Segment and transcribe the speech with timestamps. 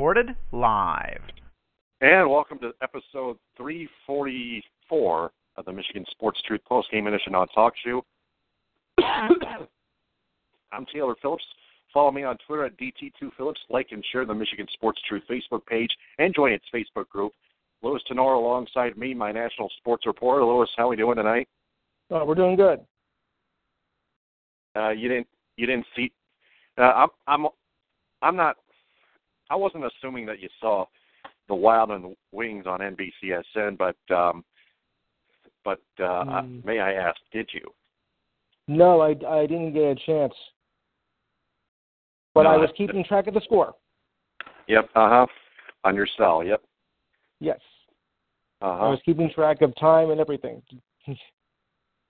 [0.00, 1.20] Recorded live.
[2.00, 8.00] And welcome to episode 344 of the Michigan Sports Truth Postgame Edition on Talk Shoe.
[8.98, 11.44] I'm Taylor Phillips.
[11.92, 13.58] Follow me on Twitter at DT2Phillips.
[13.68, 17.34] Like and share the Michigan Sports Truth Facebook page and join its Facebook group.
[17.82, 20.42] Louis Tenor alongside me, my national sports reporter.
[20.42, 21.46] Louis, how are we doing tonight?
[22.10, 22.80] Oh, we're doing good.
[24.74, 25.26] Uh, you didn't
[25.58, 26.10] you didn't see
[26.78, 27.46] uh, I'm I'm
[28.22, 28.56] I'm not
[29.50, 30.86] I wasn't assuming that you saw
[31.48, 34.44] the Wild and Wings on NBCSN, but um,
[35.64, 36.64] but uh, Mm.
[36.64, 37.62] may I ask, did you?
[38.68, 40.32] No, I, I didn't get a chance.
[42.34, 43.74] But No, I was keeping track of the score.
[44.68, 44.88] Yep.
[44.94, 45.26] Uh huh.
[45.84, 46.44] On your cell.
[46.44, 46.62] Yep.
[47.40, 47.58] Yes.
[48.62, 48.84] Uh-huh.
[48.84, 50.62] I was keeping track of time and everything.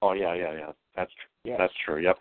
[0.03, 0.73] Oh yeah, yeah, yeah.
[0.97, 1.13] That's
[1.45, 1.59] Yes.
[1.59, 1.99] that's true.
[1.99, 2.19] Yep.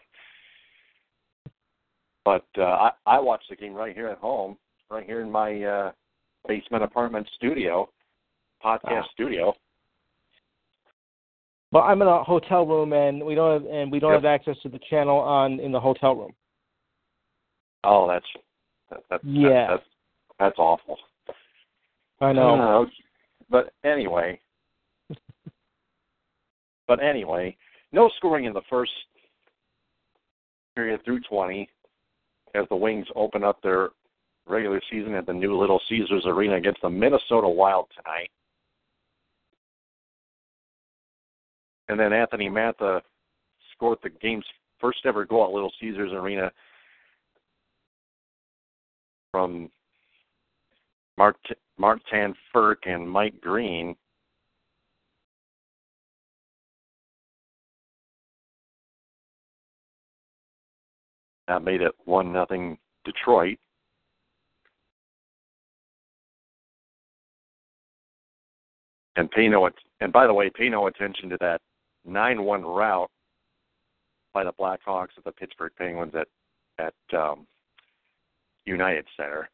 [2.26, 4.58] But uh, I I watched the game right here at home,
[4.90, 5.92] right here in my uh,
[6.48, 7.90] basement apartment studio,
[8.64, 9.08] podcast Ah.
[9.14, 9.54] studio.
[11.72, 14.24] But I'm in a hotel room and we don't have and we don't Yep.
[14.24, 16.36] have access to the channel on in the hotel room.
[17.84, 18.26] Oh, that's
[18.90, 19.68] that, that, Yeah.
[19.68, 19.86] That's,
[20.40, 20.98] that's awful.
[22.22, 22.84] I know.
[22.84, 22.86] Uh,
[23.50, 24.42] but anyway,
[26.88, 27.56] but anyway,
[27.92, 28.92] no scoring in the first
[30.76, 31.70] period through 20
[32.56, 33.90] as the Wings open up their
[34.50, 38.30] regular season at the new Little Caesars Arena against the Minnesota Wild tonight.
[41.88, 43.02] And then Anthony Mantha
[43.74, 44.46] scored the game's
[44.80, 46.52] first ever goal at Little Caesars Arena
[49.32, 49.70] from
[51.18, 51.38] Mart
[51.78, 53.96] Martin Frk and Mike Green.
[61.48, 63.58] That made it one nothing Detroit.
[69.20, 69.70] And pay no
[70.00, 71.60] and by the way, pay no attention to that
[72.06, 73.12] nine one route
[74.34, 76.28] by the Blackhawks at the Pittsburgh Penguins at
[76.80, 77.46] at um,
[78.66, 79.50] United Center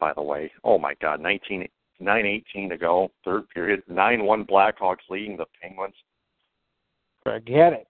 [0.00, 0.50] by the way.
[0.64, 1.68] Oh my God, 19,
[2.00, 5.94] 9-18 to go, third period, 9-1 Blackhawks leading the Penguins.
[7.24, 7.86] Forget it.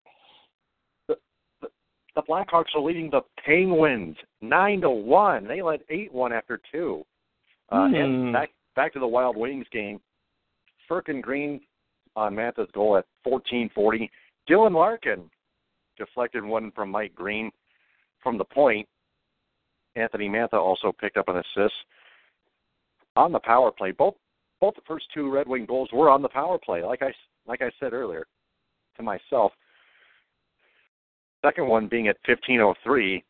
[1.09, 5.47] The Blackhawks are leading the Penguins nine to one.
[5.47, 7.05] They led eight one after two.
[7.71, 7.95] Uh, Hmm.
[7.95, 10.01] And back back to the Wild Wings game.
[10.89, 11.61] Firkin Green
[12.17, 14.11] uh, on Mantha's goal at fourteen forty.
[14.49, 15.31] Dylan Larkin
[15.97, 17.51] deflected one from Mike Green
[18.23, 18.89] from the point.
[19.97, 21.75] Anthony Mantha also picked up an assist
[23.17, 23.91] on the power play.
[23.91, 24.15] Both
[24.61, 26.83] both the first two Red Wing goals were on the power play.
[26.83, 27.13] Like I
[27.47, 28.27] like I said earlier
[28.97, 29.53] to myself.
[31.45, 33.23] Second one being at 15:03.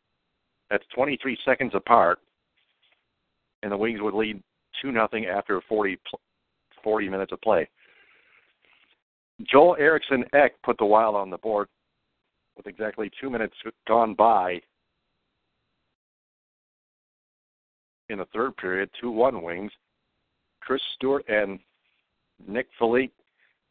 [0.69, 2.19] That's 23 seconds apart,
[3.63, 4.41] and the Wings would lead
[4.81, 6.19] two nothing after 40 pl-
[6.83, 7.67] 40 minutes of play.
[9.49, 11.67] Joel Eriksson Ek put the Wild on the board
[12.57, 13.55] with exactly two minutes
[13.87, 14.59] gone by
[18.09, 19.71] in the third period, 2 1 Wings.
[20.61, 21.59] Chris Stewart and
[22.47, 23.11] Nick Felig-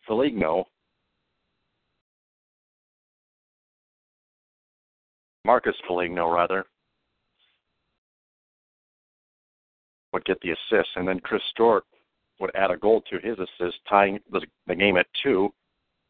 [0.07, 0.67] Foligno,
[5.45, 6.65] Marcus Foligno, rather,
[10.13, 11.85] would get the assist, and then Chris Stewart
[12.41, 15.53] would add a goal to his assist, tying the, the game at two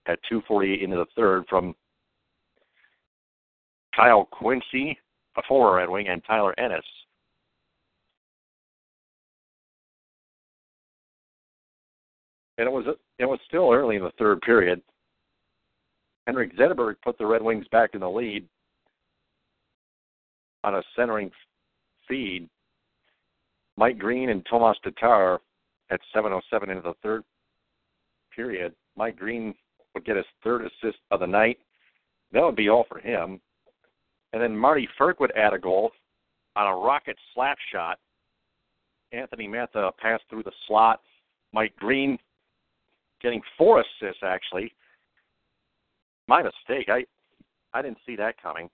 [0.06, 1.74] at 2:48 into the third from
[3.94, 4.98] Kyle Quincey,
[5.36, 6.84] a former Red Wing, and Tyler Ennis.
[12.58, 12.86] And it was
[13.19, 14.82] it was still early in the third period.
[16.26, 18.46] Henrik Zetterberg put the Red Wings back in the lead
[20.64, 21.31] on a centering
[22.06, 22.48] feed.
[23.76, 25.40] Mike Green and Tomas Tatar
[25.90, 27.25] at 7:07 into the third
[28.35, 28.75] period.
[28.96, 29.55] Mike Green
[29.94, 31.58] would get his third assist of the night.
[32.32, 33.40] That would be all for him.
[34.32, 35.93] And then Marty Frk would add a goal
[36.56, 37.99] on a rocket slap shot.
[39.12, 41.00] Anthony Mantha passed through the slot.
[41.52, 42.19] Mike Green
[43.23, 44.73] getting four assists actually.
[46.26, 46.88] My mistake.
[46.88, 47.05] I
[47.73, 48.69] I didn't see that coming.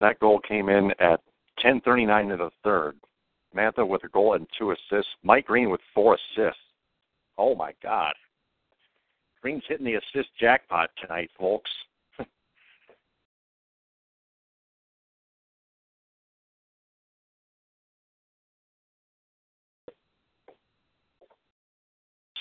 [0.00, 1.20] That goal came in at
[1.58, 2.98] 10:39 in the third.
[3.54, 5.14] Mantha with a goal and two assists.
[5.22, 6.62] Mike Green with four assists.
[7.36, 8.14] Oh my God.
[9.40, 11.70] Green's hitting the assist jackpot tonight, folks.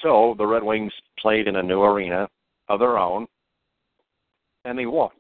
[0.04, 2.28] so the Red Wings played in a new arena
[2.68, 3.28] of their own,
[4.66, 5.12] and they won.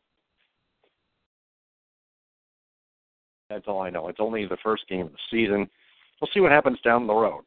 [3.49, 4.07] That's all I know.
[4.09, 5.69] It's only the first game of the season.
[6.19, 7.43] We'll see what happens down the road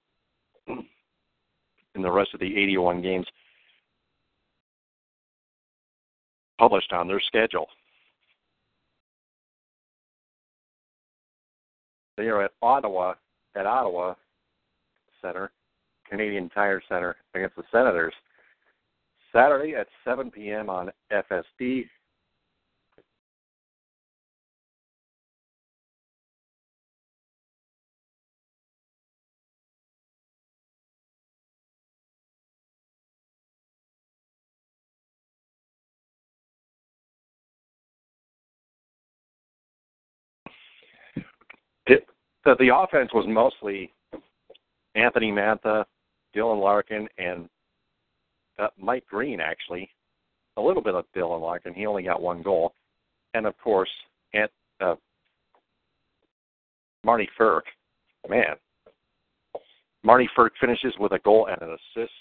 [0.67, 3.27] in the rest of the 81 games
[6.59, 7.67] published on their schedule.
[12.17, 13.15] They are at Ottawa,
[13.57, 14.15] at Ottawa
[15.23, 15.51] Center,
[16.09, 18.13] Canadian Tire Center against the Senators.
[19.33, 20.69] Saturday at 7 p.m.
[20.69, 21.87] on FSD.
[42.45, 43.93] The, the offense was mostly
[44.95, 45.85] Anthony Mantha,
[46.35, 47.49] Dylan Larkin, and
[48.59, 49.89] uh, Mike Green, actually.
[50.57, 51.75] A little bit of Dylan Larkin.
[51.75, 52.75] He only got one goal.
[53.35, 53.91] And, of course,
[54.35, 54.51] Ant,
[54.81, 54.97] uh,
[57.05, 57.63] Marty Frk.
[58.29, 58.57] Man.
[60.03, 62.13] Marty Frk finishes with a goal and an assist.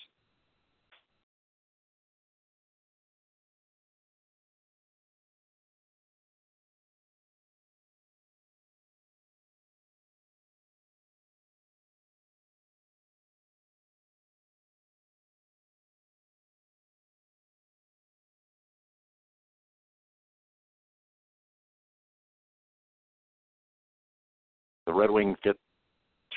[25.00, 25.56] Red Wings get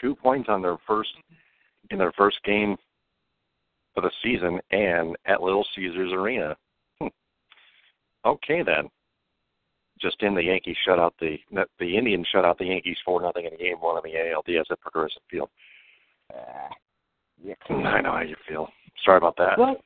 [0.00, 1.10] two points on their first
[1.90, 2.76] in their first game
[3.96, 6.56] of the season and at Little Caesars Arena.
[7.00, 7.08] Hmm.
[8.24, 8.88] Okay then.
[10.00, 11.36] Just in the Yankees shut out the
[11.78, 14.80] the Indians shut out the Yankees four nothing in game one of the ALDS at
[14.80, 15.50] Progressive Field.
[16.32, 16.68] Uh,
[17.42, 17.54] yeah.
[17.68, 18.68] I know how you feel.
[19.04, 19.58] Sorry about that.
[19.58, 19.76] Well,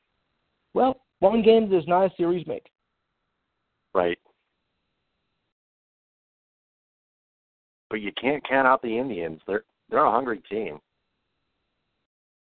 [0.73, 2.67] well, one game does not a series make.
[3.93, 4.19] Right.
[7.89, 9.41] But you can't count out the Indians.
[9.47, 10.79] They're they're a hungry team.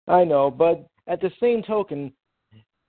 [0.07, 2.11] I know, but at the same token,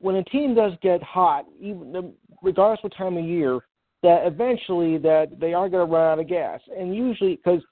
[0.01, 2.13] when a team does get hot, even
[2.43, 3.61] regardless what time of year,
[4.03, 7.63] that eventually that they are going to run out of gas, and usually because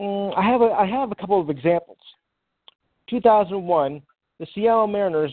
[0.00, 1.98] um, I have a I have a couple of examples.
[3.10, 4.02] 2001,
[4.40, 5.32] the Seattle Mariners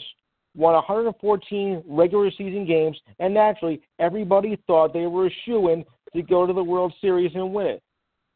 [0.56, 6.22] won 114 regular season games, and naturally everybody thought they were a shoe in to
[6.22, 7.84] go to the World Series and win it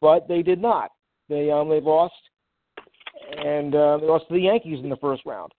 [0.00, 0.90] but they did not.
[1.28, 2.14] They um they lost,
[3.36, 5.52] and uh, they lost to the Yankees in the first round.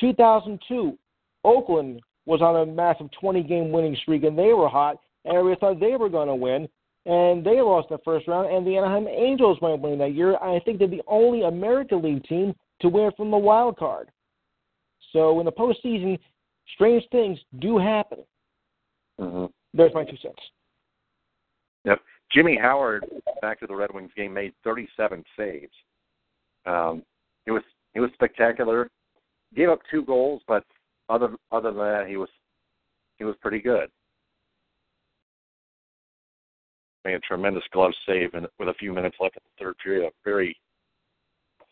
[0.00, 0.96] 2002,
[1.44, 5.80] Oakland was on a massive 20 game winning streak, and they were hot, everybody thought
[5.80, 6.68] they were going to win,
[7.06, 8.54] and they lost in the first round.
[8.54, 10.36] And the Anaheim Angels went winning that year.
[10.36, 14.10] I think they're the only American League team to win from the wild card.
[15.12, 16.18] So in the postseason,
[16.74, 18.18] strange things do happen.
[19.20, 19.46] Mm-hmm.
[19.74, 20.38] There's my two cents.
[21.84, 22.00] Yep.
[22.32, 23.06] Jimmy Howard,
[23.40, 25.72] back to the Red Wings game, made 37 saves.
[26.66, 27.02] Um,
[27.46, 27.62] it was
[27.94, 28.90] he was spectacular.
[29.54, 30.64] Gave up two goals, but
[31.08, 32.28] other other than that, he was
[33.16, 33.88] he was pretty good.
[37.04, 40.06] Made a tremendous glove save, and with a few minutes left in the third period,
[40.06, 40.56] a very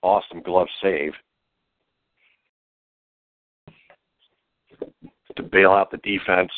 [0.03, 1.13] awesome glove save
[5.37, 6.51] to bail out the defense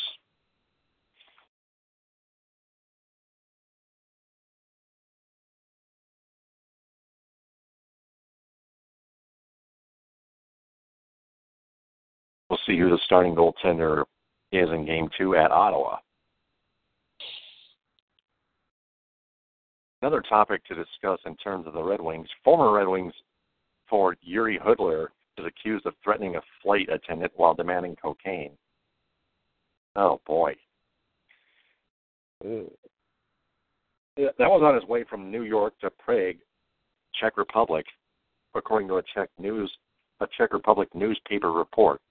[12.49, 14.03] We'll see who the starting goaltender
[14.51, 15.97] is in game two at Ottawa.
[20.01, 23.13] Another topic to discuss in terms of the Red Wings former Red Wings
[23.89, 28.51] forward Jiri Hudler is accused of threatening a flight attendant while demanding cocaine.
[29.95, 30.55] Oh, boy.
[32.41, 32.71] That
[34.39, 36.37] was on his way from New York to Prague,
[37.19, 37.85] Czech Republic,
[38.55, 39.71] according to a Czech news
[40.21, 42.01] a Czech Republic newspaper report.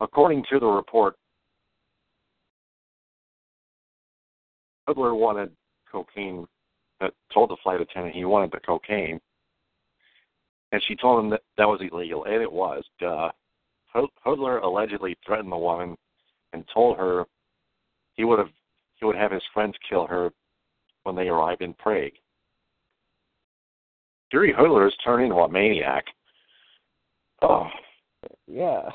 [0.00, 1.16] According to the report,
[4.88, 5.50] Hudler wanted
[5.90, 6.46] cocaine,
[7.00, 9.20] uh, told the flight attendant he wanted the cocaine,
[10.72, 12.84] and she told him that that was illegal, and it was.
[12.98, 13.30] Duh.
[14.24, 15.96] Hudler allegedly threatened the woman
[16.52, 17.24] and told her
[18.14, 18.50] he would have
[18.96, 20.30] he would have his friends kill her
[21.04, 22.12] when they arrived in Prague.
[24.32, 26.04] Jiri Hudler is turned into a maniac.
[27.42, 27.66] Oh,
[28.46, 28.90] Yeah.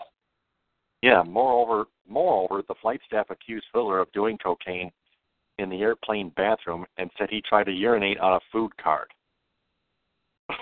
[1.04, 1.22] Yeah.
[1.22, 4.90] Moreover, moreover, the flight staff accused Hudler of doing cocaine
[5.60, 9.12] in the airplane bathroom and said he tried to urinate on a food cart.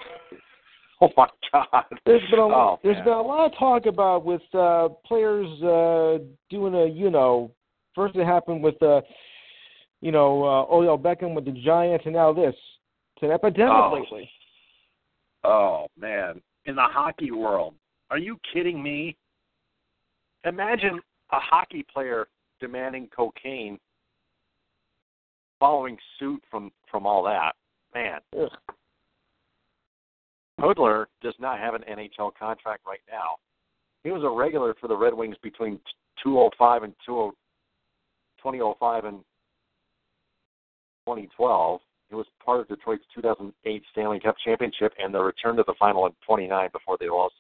[1.02, 1.86] oh my God!
[2.06, 3.06] There's been a Oh, there's man.
[3.06, 6.18] been a lot of talk about with uh players uh
[6.50, 7.52] doing a you know
[7.94, 9.02] first it happened with uh
[10.02, 12.56] you know uh Odell Beckham with the Giants and now this.
[13.16, 13.94] It's an epidemic Oh.
[13.94, 14.30] lately.
[15.44, 17.76] Oh man, in the hockey world,
[18.10, 19.16] are you kidding me?
[20.46, 21.00] Imagine
[21.32, 22.28] a hockey player
[22.60, 23.80] demanding cocaine,
[25.60, 27.54] following suit from from all that.
[27.94, 28.50] Man, Ugh.
[30.60, 33.36] Hudler does not have an NHL contract right now.
[34.04, 35.80] He was a regular for the Red Wings between
[36.24, 37.36] 205 and 20
[38.42, 39.18] 2005 and
[41.06, 41.82] 2012.
[42.10, 46.06] He was part of Detroit's 2008 Stanley Cup championship and the return to the final
[46.08, 47.36] in 29 before they lost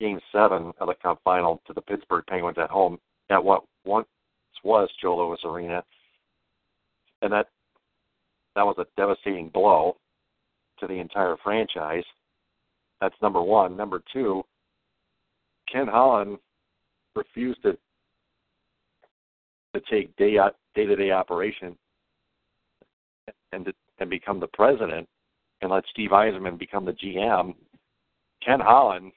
[0.00, 4.08] Game Seven of the Cup final to the Pittsburgh Penguins at home at what once
[4.64, 5.84] was Joe Louis Arena,
[7.22, 7.48] and that
[8.56, 9.96] that was a devastating blow
[10.78, 12.04] to the entire franchise.
[13.00, 13.76] That's number one.
[13.76, 14.42] Number two,
[15.70, 16.38] Ken Holland
[17.14, 17.76] refused to
[19.74, 20.36] to take day
[20.74, 21.76] day to day operation
[23.52, 25.08] and to, and become the president
[25.62, 27.54] and let Steve Yzerman become the GM.
[28.44, 29.12] Ken Holland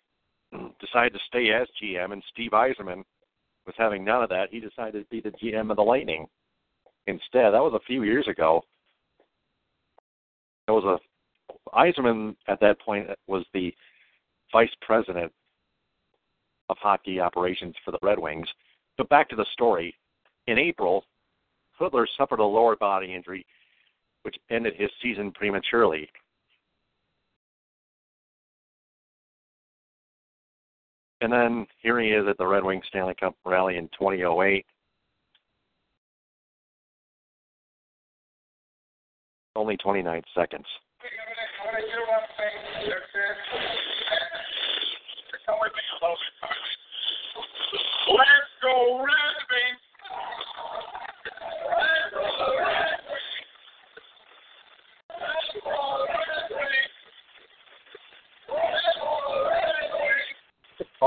[0.80, 3.04] decided to stay as GM, and Steve Yzerman
[3.66, 4.50] was having none of that.
[4.52, 6.28] He decided to be the GM of the Lightning
[7.08, 7.54] instead.
[7.54, 8.62] That was a few years ago.
[10.68, 13.74] It was a Yzerman at that point was the
[14.52, 15.32] vice president
[16.70, 18.48] of hockey operations for the Red Wings.
[18.98, 19.96] But back to the story.
[20.48, 21.06] In April,
[21.80, 23.46] Hudler suffered a lower body injury,
[24.24, 26.10] which ended his season prematurely.
[31.24, 34.65] And then here he is at the Red Wings Stanley Cup rally in 2008.
[39.56, 40.65] Only 29 seconds.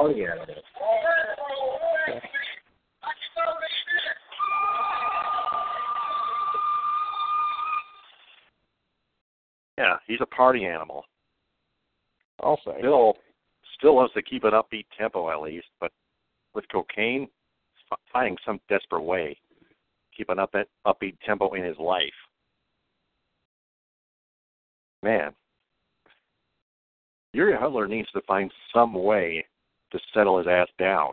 [0.06, 0.46] Oh, party animal.
[9.76, 11.04] Yeah, he's a party animal.
[12.42, 12.72] I'll say.
[12.78, 13.14] Still,
[13.78, 15.90] still loves to keep an upbeat tempo at least, but
[16.54, 17.28] with cocaine,
[18.12, 20.54] finding some desperate way to keep an up
[20.86, 22.04] upbeat tempo in his life.
[25.02, 25.32] Man,
[27.34, 29.44] Jiri Hudler needs to find some way
[29.92, 31.12] to settle his ass down.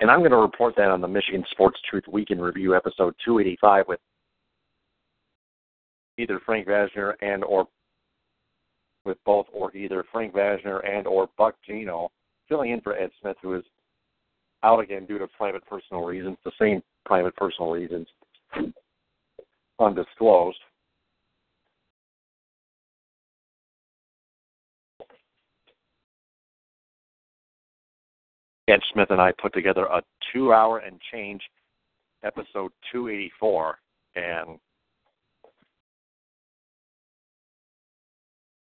[0.00, 3.14] And I'm going to report that on the Michigan Sports Truth Week in Review, episode
[3.24, 4.00] 285, with
[6.18, 7.66] either Frank Vazner and or
[9.04, 12.10] with both or either Frank Vazner and or Buck Gino
[12.48, 13.64] filling in for Ed Smith, who is
[14.62, 18.06] out again due to private personal reasons, the same private personal reasons
[19.78, 20.58] undisclosed.
[28.66, 30.02] Ed Smith and I put together a
[30.32, 31.42] two hour and change
[32.24, 33.78] episode 284
[34.16, 34.58] and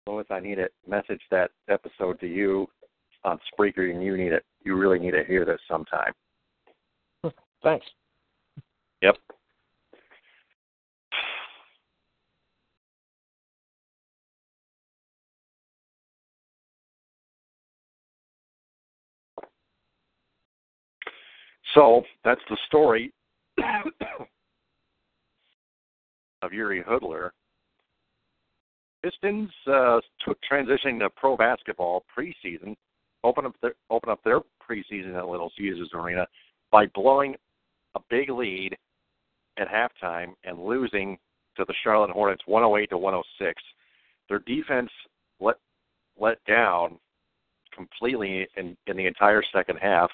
[0.08, 2.68] Lois, I need to message that episode to you
[3.24, 4.44] on Spreaker, and you need it.
[4.66, 6.12] You really need to hear this sometime.
[7.64, 7.86] Thanks.
[9.02, 9.16] Yep.
[21.74, 23.12] So that's the story
[26.42, 27.32] of Jiri Hudler.
[29.04, 32.76] Pistons uh, took transitioning to pro basketball preseason,
[33.24, 36.26] open up their open up their preseason at Little Caesars Arena
[36.72, 37.36] by blowing
[37.96, 38.76] a big lead
[39.58, 41.18] at halftime and losing
[41.58, 43.62] to the Charlotte Hornets 108 to 106.
[44.30, 44.90] Their defense
[45.40, 45.58] let
[46.18, 46.98] let down
[47.76, 50.10] completely in in the entire second half.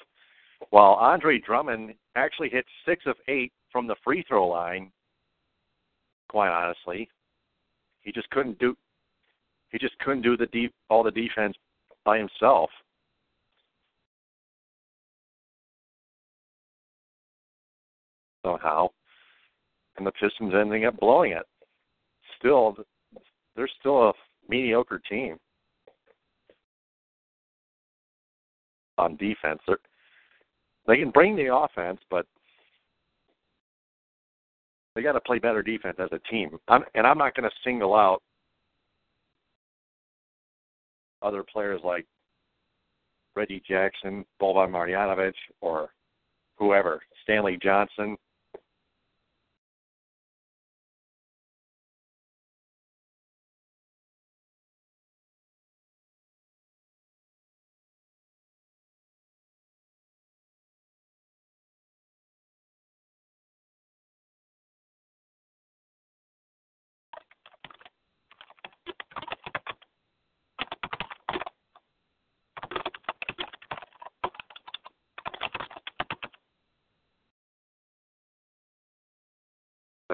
[0.70, 4.90] while Andre Drummond actually hit six of eight from the free throw line.
[6.28, 7.08] Quite honestly,
[8.02, 8.76] he just couldn't do.
[9.70, 11.56] He just couldn't do the deep all the defense
[12.04, 12.70] by himself.
[18.44, 18.88] Somehow,
[19.98, 21.46] and the Pistons ending up blowing it.
[22.38, 22.74] Still,
[23.54, 24.12] they're still a
[24.48, 25.36] mediocre team
[28.96, 29.60] on defense.
[29.66, 29.78] They're,
[30.86, 32.26] they can bring the offense, but
[35.00, 36.58] they got to play better defense as a team.
[36.68, 38.22] I'm, and I'm not going to single out
[41.22, 42.04] other players like
[43.34, 45.88] Reggie Jackson, Boban Marjanovic, or
[46.58, 48.18] whoever, Stanley Johnson.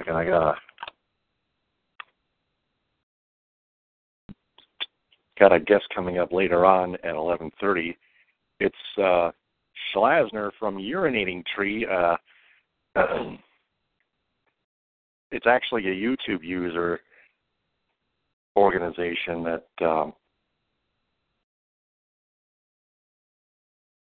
[0.07, 0.55] Second, I got a
[5.39, 7.97] got a guest coming up later on at 11:30.
[8.61, 9.31] It's uh,
[9.95, 11.87] Schlasner from Urinating Tree.
[11.87, 12.17] Uh,
[15.33, 17.01] it's actually a YouTube user
[18.57, 20.13] organization that um,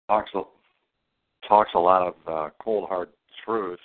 [0.09, 0.41] talks a,
[1.47, 3.09] talks a lot of uh, cold hard
[3.45, 3.79] truth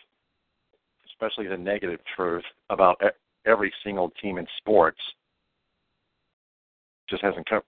[1.21, 3.01] especially the negative truth about
[3.47, 5.01] every single team in sports.
[7.09, 7.63] Just hasn't co-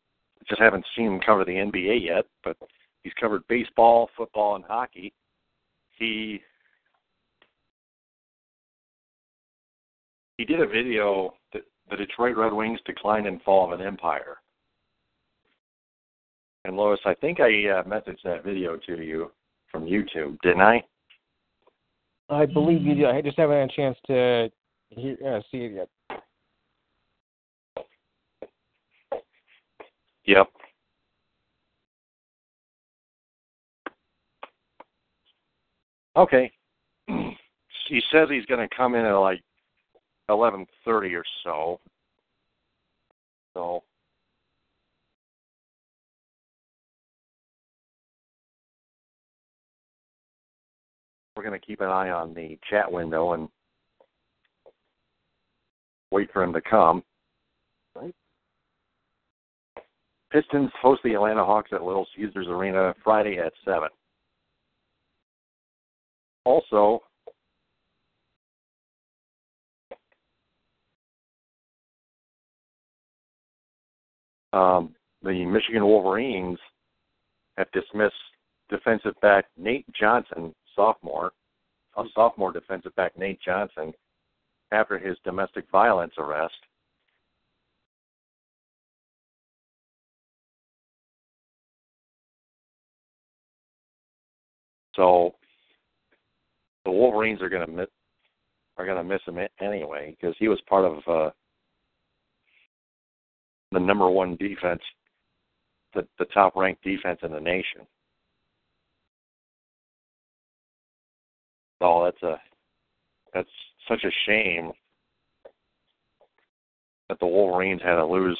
[0.48, 2.56] just haven't seen him cover the NBA yet, but
[3.02, 5.12] he's covered baseball, football, and hockey.
[5.98, 6.40] He
[10.36, 14.36] he did a video that the Detroit Red Wings decline and fall of an empire.
[16.64, 19.30] And Lois, I think I uh, messaged that video to you
[19.72, 20.84] from YouTube, didn't I?
[22.30, 23.06] I believe you do.
[23.06, 24.50] I just haven't had a chance to
[24.90, 26.22] hear, uh, see it yet.
[30.24, 30.46] Yep.
[36.16, 36.52] Okay.
[37.08, 39.42] he says he's going to come in at like
[40.28, 41.80] eleven thirty or so.
[43.54, 43.82] So
[51.40, 53.48] we're going to keep an eye on the chat window and
[56.10, 57.02] wait for him to come.
[57.96, 58.14] Right.
[60.30, 63.88] Pistons host the Atlanta Hawks at Little Caesars Arena Friday at 7.
[66.44, 67.00] Also,
[74.52, 76.58] um, the Michigan Wolverines
[77.56, 78.12] have dismissed
[78.68, 81.32] defensive back Nate Johnson sophomore,
[81.98, 83.92] a sophomore defensive back Nate Johnson,
[84.72, 86.54] after his domestic violence arrest.
[94.96, 95.34] So
[96.84, 97.86] the Wolverines are going to miss
[98.78, 101.30] are going to miss him anyway because he was part of uh,
[103.72, 104.80] the number one defense,
[105.94, 107.86] the the top ranked defense in the nation.
[111.80, 112.40] Oh, that's a
[113.32, 113.48] that's
[113.88, 114.72] such a shame
[117.08, 118.38] that the Wolverines had to lose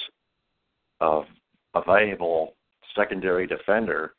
[1.01, 1.23] a,
[1.75, 2.55] a valuable
[2.97, 4.15] secondary defender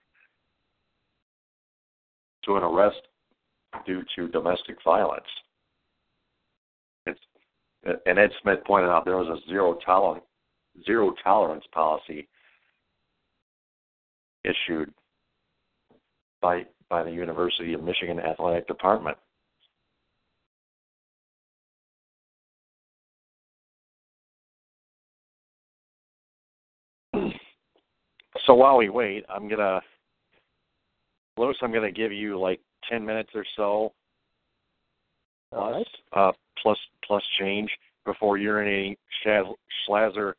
[2.45, 3.01] to an arrest
[3.85, 5.25] due to domestic violence.
[7.05, 7.19] It's,
[8.05, 10.25] and Ed Smith pointed out there was a zero tolerance
[10.85, 12.27] zero tolerance policy
[14.43, 14.91] issued
[16.41, 19.17] by by the University of Michigan Athletic Department.
[28.45, 29.79] So while we wait, I'm gonna,
[31.37, 33.93] Louis, I'm gonna give you like ten minutes or so,
[35.53, 36.29] plus right.
[36.29, 37.69] uh, plus plus change
[38.05, 40.33] before urinating Schlazer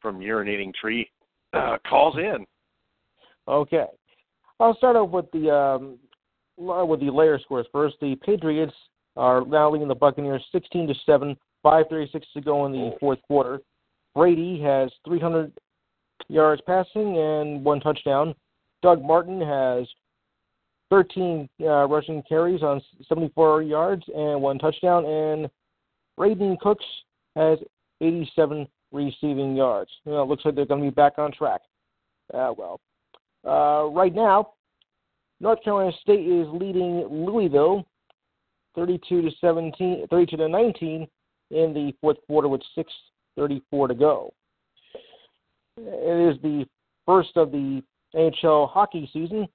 [0.00, 1.10] from urinating tree
[1.52, 2.46] uh, calls in.
[3.46, 3.86] Okay.
[4.60, 5.98] I'll start off with the um,
[6.56, 7.96] with the layer scores first.
[8.00, 8.74] The Patriots
[9.16, 11.36] are now leading the Buccaneers 16 to seven.
[11.64, 13.60] 5:36 to go in the fourth quarter.
[14.14, 15.52] Brady has 300
[16.28, 18.34] yards passing and one touchdown.
[18.82, 19.86] Doug Martin has
[20.90, 25.50] 13 uh, rushing carries on 74 yards and one touchdown, and
[26.18, 26.84] Brandin Cooks
[27.36, 27.58] has
[28.00, 29.90] 87 receiving yards.
[30.04, 31.60] You know, it looks like they're going to be back on track.
[32.32, 32.80] Uh, well,
[33.48, 34.50] uh, right now,
[35.40, 37.86] North Carolina State is leading Louisville
[38.74, 41.08] 32 to 17, 32 to 19
[41.50, 44.32] in the fourth quarter with 6:34 to go.
[45.76, 46.66] It is the
[47.06, 47.82] first of the
[48.14, 49.48] NHL hockey season.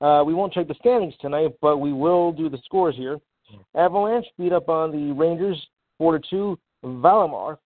[0.00, 3.18] Uh, we won't check the standings tonight, but we will do the scores here.
[3.74, 5.60] Avalanche beat up on the Rangers
[5.98, 6.58] 4 to 2.
[6.84, 7.58] Valimar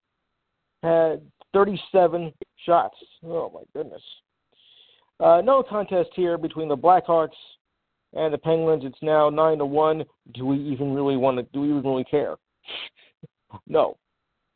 [0.83, 1.21] had
[1.53, 2.33] 37
[2.65, 2.97] shots.
[3.23, 4.01] Oh my goodness.
[5.19, 7.29] Uh, no contest here between the Blackhawks
[8.13, 8.83] and the Penguins.
[8.85, 10.03] It's now nine to one.
[10.33, 11.43] Do we even really want to?
[11.53, 12.35] Do we even really care?
[13.67, 13.97] no.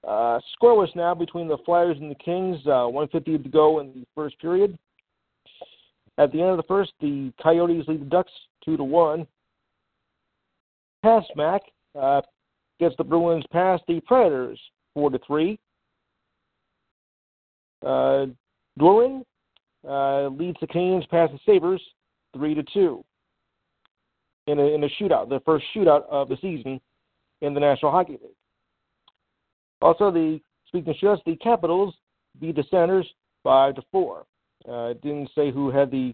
[0.07, 2.57] Uh, scoreless now between the Flyers and the Kings.
[2.65, 4.77] Uh, 150 to go in the first period.
[6.17, 8.31] At the end of the first, the Coyotes lead the Ducks
[8.63, 9.25] two to one.
[11.01, 11.61] Pass Mac
[11.97, 12.21] uh,
[12.79, 14.59] gets the Bruins past the Predators
[14.93, 15.57] four to three.
[17.85, 18.25] Uh,
[19.87, 21.81] uh, leads the Canes past the Sabres
[22.33, 23.03] three to two
[24.47, 26.79] in a, in a shootout, the first shootout of the season
[27.41, 28.35] in the National Hockey League.
[29.81, 31.93] Also, the speaking of shootouts, the Capitals
[32.39, 33.07] beat the Senators
[33.43, 34.25] five to four.
[34.69, 36.13] Uh, didn't say who had the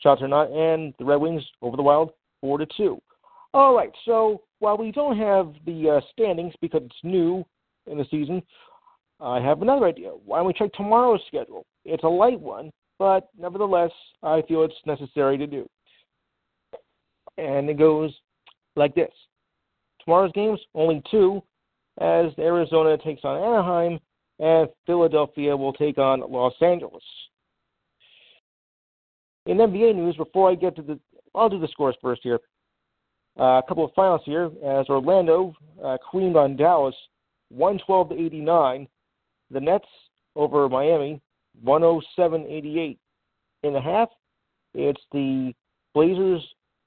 [0.00, 2.10] shots or not, and the Red Wings over the Wild
[2.40, 3.00] four to two.
[3.52, 7.44] All right, so while we don't have the uh, standings because it's new
[7.86, 8.42] in the season,
[9.20, 10.08] I have another idea.
[10.08, 11.64] Why don't we check tomorrow's schedule?
[11.84, 13.90] It's a light one, but nevertheless,
[14.22, 15.68] I feel it's necessary to do.
[17.36, 18.12] And it goes
[18.76, 19.12] like this
[20.04, 21.42] Tomorrow's games, only two,
[22.00, 23.98] as Arizona takes on Anaheim,
[24.38, 27.02] and Philadelphia will take on Los Angeles.
[29.46, 30.98] In NBA news, before I get to the,
[31.34, 32.40] I'll do the scores first here.
[33.38, 36.94] Uh, a couple of finals here, as Orlando uh, queened on Dallas,
[37.50, 38.88] 112 to 89.
[39.50, 39.86] The Nets
[40.36, 41.20] over Miami,
[41.64, 42.98] 107-88.
[43.62, 44.08] In the half,
[44.74, 45.52] it's the
[45.94, 46.42] Blazers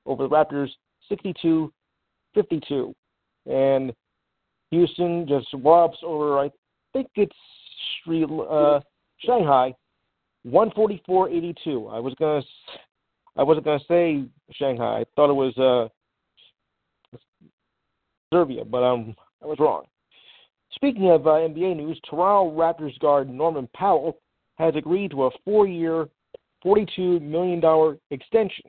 [0.06, 0.70] over the Raptors,
[1.12, 2.94] 62-52.
[3.46, 3.94] And
[4.72, 6.52] Houston just whops over, I
[6.94, 7.36] think it's
[8.04, 8.80] Sri, uh,
[9.20, 9.74] Shanghai,
[10.48, 11.92] 144-82.
[11.92, 12.42] I was gonna,
[13.36, 15.00] I wasn't gonna say Shanghai.
[15.00, 17.18] I thought it was uh,
[18.34, 19.86] Serbia, but um, I was wrong.
[20.74, 24.20] Speaking of uh, NBA news, Toronto Raptors guard Norman Powell
[24.58, 26.08] has agreed to a four-year,
[26.66, 28.66] $42 million extension.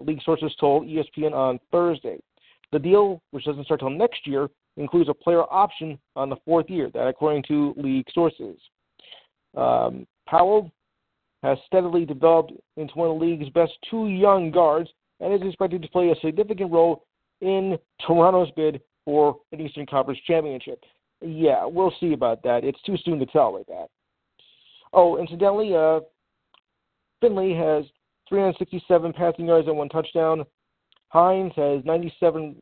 [0.00, 2.18] League sources told ESPN on Thursday.
[2.72, 6.68] The deal, which doesn't start until next year, includes a player option on the fourth
[6.68, 6.90] year.
[6.92, 8.56] That, according to league sources.
[9.56, 10.72] Um, Powell
[11.42, 15.82] has steadily developed into one of the league's best two young guards and is expected
[15.82, 17.04] to play a significant role
[17.40, 20.82] in Toronto's bid for an Eastern Conference championship.
[21.20, 22.64] Yeah, we'll see about that.
[22.64, 23.86] It's too soon to tell like that.
[24.94, 26.00] Oh, incidentally, uh,
[27.20, 27.84] Finley has
[28.28, 30.44] 367 passing yards and one touchdown.
[31.08, 32.56] Hines has 97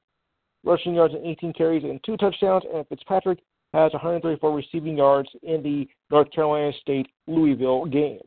[0.65, 3.41] rushing yards and 18 carries and two touchdowns, and Fitzpatrick
[3.75, 8.21] has 134 receiving yards in the North Carolina State Louisville game.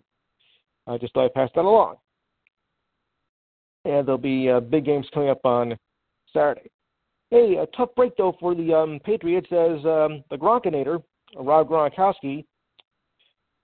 [0.88, 1.96] I just thought I'd pass that along.
[3.86, 5.78] And there'll be uh, big games coming up on
[6.34, 6.70] Saturday.
[7.32, 11.02] Hey, a tough break though for the um, Patriots as um, the Gronkinator,
[11.38, 12.46] Rob Gronkowski,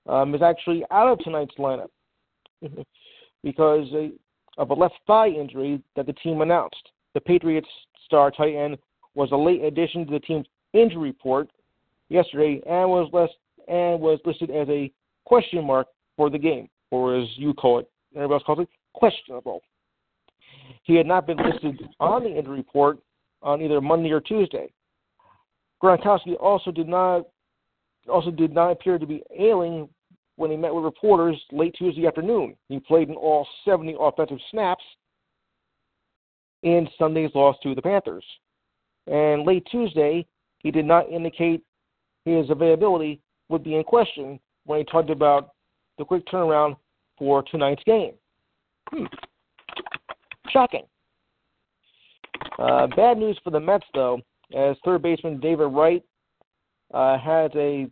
[0.07, 1.89] um, is actually out of tonight's lineup
[3.43, 3.87] because
[4.57, 6.89] of a left thigh injury that the team announced.
[7.13, 7.67] The Patriots
[8.05, 8.77] star tight end
[9.15, 11.49] was a late addition to the team's injury report
[12.09, 13.29] yesterday and was less
[13.67, 14.91] and was listed as a
[15.25, 15.87] question mark
[16.17, 19.61] for the game, or as you call it, everybody else calls it, questionable.
[20.83, 22.99] He had not been listed on the injury report
[23.41, 24.71] on either Monday or Tuesday.
[25.81, 27.27] Gronkowski also did not
[28.09, 29.87] also did not appear to be ailing
[30.35, 32.55] when he met with reporters late Tuesday afternoon.
[32.67, 34.83] He played in all 70 offensive snaps
[36.63, 38.25] in Sunday's loss to the Panthers.
[39.07, 40.25] And late Tuesday,
[40.59, 41.63] he did not indicate
[42.25, 45.51] his availability would be in question when he talked about
[45.97, 46.75] the quick turnaround
[47.17, 48.13] for tonight's game.
[48.89, 49.05] Hmm.
[50.49, 50.83] Shocking.
[52.57, 54.21] Uh, bad news for the Mets, though,
[54.55, 56.03] as third baseman David Wright
[56.93, 57.87] uh, has a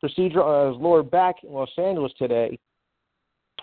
[0.00, 2.58] procedure on his lower back in Los Angeles today,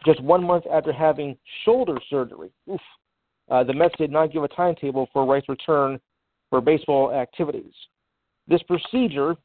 [0.05, 2.51] just one month after having shoulder surgery.
[2.71, 2.81] Oof.
[3.49, 5.99] Uh, the Mets did not give a timetable for Wright's return
[6.49, 7.73] for baseball activities.
[8.47, 9.35] This procedure,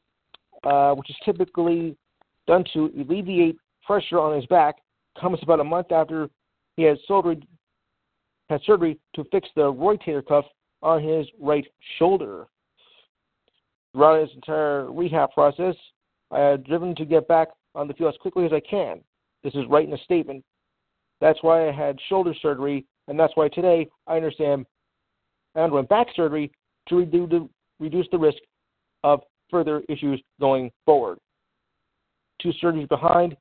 [0.63, 1.95] uh, which is typically
[2.47, 4.75] done to alleviate pressure on his back,
[5.19, 6.29] comes about a month after
[6.75, 7.41] he had surgery
[8.49, 10.45] had surgery to fix the rotator cuff
[10.81, 11.65] on his right
[11.97, 12.45] shoulder.
[13.93, 15.75] Throughout his entire rehab process,
[16.31, 19.01] I had driven to get back on the field as quickly as I can.
[19.43, 20.43] This is right in the statement.
[21.21, 24.65] That's why I had shoulder surgery, and that's why today I understand
[25.55, 26.51] I underwent back surgery
[26.89, 28.39] to reduce the, reduce the risk
[29.03, 31.19] of further issues going forward.
[32.41, 33.37] Two surgeries behind,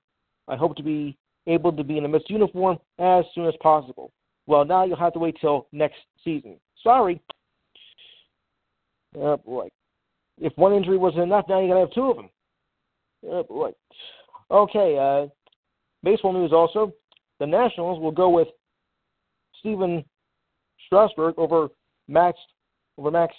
[0.49, 4.13] I hope to be able to be in a Mets uniform as soon as possible.
[4.47, 6.57] Well, now you'll have to wait till next season.
[6.83, 7.21] Sorry.
[9.17, 9.69] Oh boy.
[10.39, 12.31] If one injury wasn't enough, now you're gonna have two of them.
[13.29, 13.73] Oh boy.
[14.51, 14.99] Okay.
[14.99, 15.29] Uh,
[16.03, 16.93] baseball news also.
[17.39, 18.49] The Nationals will go with
[19.59, 20.05] Stephen
[20.87, 21.69] Strasburg over
[22.09, 22.39] Max
[22.99, 23.35] over Max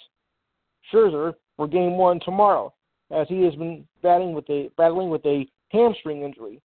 [0.92, 2.72] Scherzer for Game One tomorrow,
[3.10, 6.60] as he has been battling with a battling with a hamstring injury.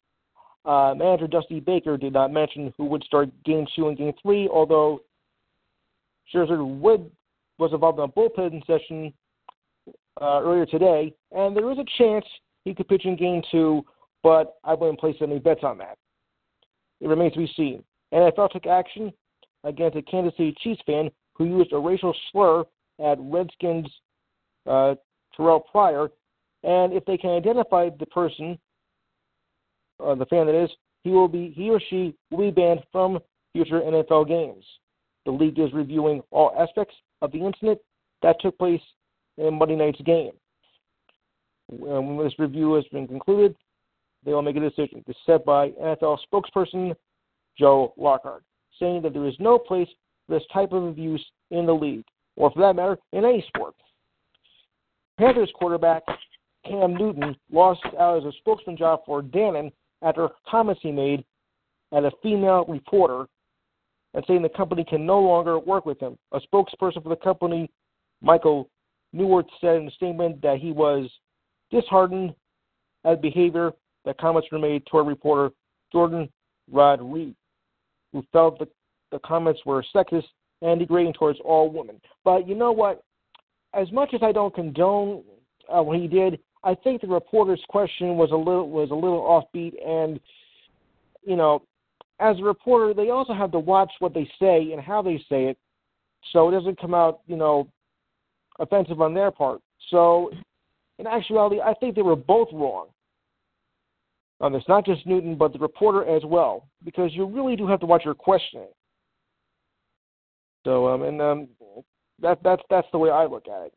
[0.65, 4.49] Uh, manager Dusty Baker did not mention who would start Game Two and Game Three,
[4.49, 4.99] although
[6.33, 7.09] Scherzer would
[7.57, 9.13] was involved in a bullpen session
[10.21, 12.25] uh, earlier today, and there is a chance
[12.63, 13.85] he could pitch in Game Two,
[14.23, 15.97] but I wouldn't place any bets on that.
[17.01, 17.83] It remains to be seen.
[18.13, 19.11] NFL took action
[19.63, 22.63] against a Kansas City Chiefs fan who used a racial slur
[23.03, 23.87] at Redskins
[24.65, 24.95] uh,
[25.35, 26.09] Terrell Pryor,
[26.63, 28.57] and if they can identify the person,
[30.03, 30.69] uh, the fan that is,
[31.03, 33.19] he will be he or she will be banned from
[33.53, 34.65] future NFL games.
[35.25, 37.79] The league is reviewing all aspects of the incident
[38.21, 38.81] that took place
[39.37, 40.31] in Monday night's game.
[41.69, 43.55] When this review has been concluded,
[44.23, 45.03] they will make a decision.
[45.05, 46.95] This is said by NFL spokesperson
[47.57, 48.43] Joe Lockhart,
[48.79, 49.87] saying that there is no place
[50.25, 53.75] for this type of abuse in the league, or for that matter, in any sport.
[55.17, 56.03] Panthers quarterback
[56.65, 59.71] Cam Newton lost out as a spokesman job for Dannon
[60.01, 61.23] after comments he made
[61.93, 63.27] at a female reporter
[64.13, 66.17] and saying the company can no longer work with him.
[66.33, 67.69] A spokesperson for the company,
[68.21, 68.69] Michael
[69.13, 71.09] Neuwirth, said in a statement that he was
[71.71, 72.33] disheartened
[73.05, 73.71] at behavior
[74.05, 75.53] that comments were made toward reporter
[75.91, 76.29] Jordan
[76.71, 77.35] Rodriguez,
[78.11, 78.69] who felt that
[79.11, 80.25] the comments were sexist
[80.61, 82.01] and degrading towards all women.
[82.23, 83.03] But you know what?
[83.73, 85.23] As much as I don't condone
[85.69, 89.21] uh, what he did, I think the reporter's question was a little was a little
[89.21, 90.19] offbeat, and
[91.23, 91.61] you know,
[92.19, 95.45] as a reporter, they also have to watch what they say and how they say
[95.45, 95.57] it,
[96.31, 97.67] so it doesn't come out, you know,
[98.59, 99.61] offensive on their part.
[99.89, 100.31] So,
[100.99, 102.87] in actuality, I think they were both wrong
[104.39, 107.79] on this, not just Newton, but the reporter as well, because you really do have
[107.79, 108.67] to watch your questioning.
[110.65, 111.47] So, um, and um,
[112.21, 113.73] that that's that's the way I look at it.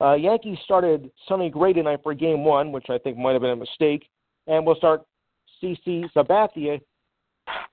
[0.00, 3.50] Uh, Yankees started Sonny Gray tonight for Game One, which I think might have been
[3.50, 4.08] a mistake,
[4.46, 5.02] and we'll start
[5.62, 6.80] CC Sabathia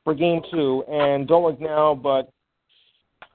[0.04, 0.84] for Game Two.
[0.90, 2.30] And don't look now, but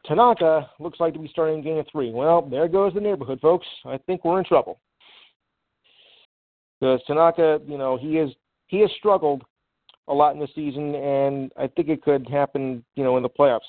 [0.06, 2.11] Tanaka looks like to be starting Game Three.
[2.11, 3.66] Well, there goes the neighborhood, folks.
[3.84, 4.80] I think we're in trouble
[6.80, 8.30] because Tanaka, you know, he is
[8.66, 9.42] he has struggled
[10.08, 13.28] a lot in the season, and I think it could happen, you know, in the
[13.28, 13.61] playoffs.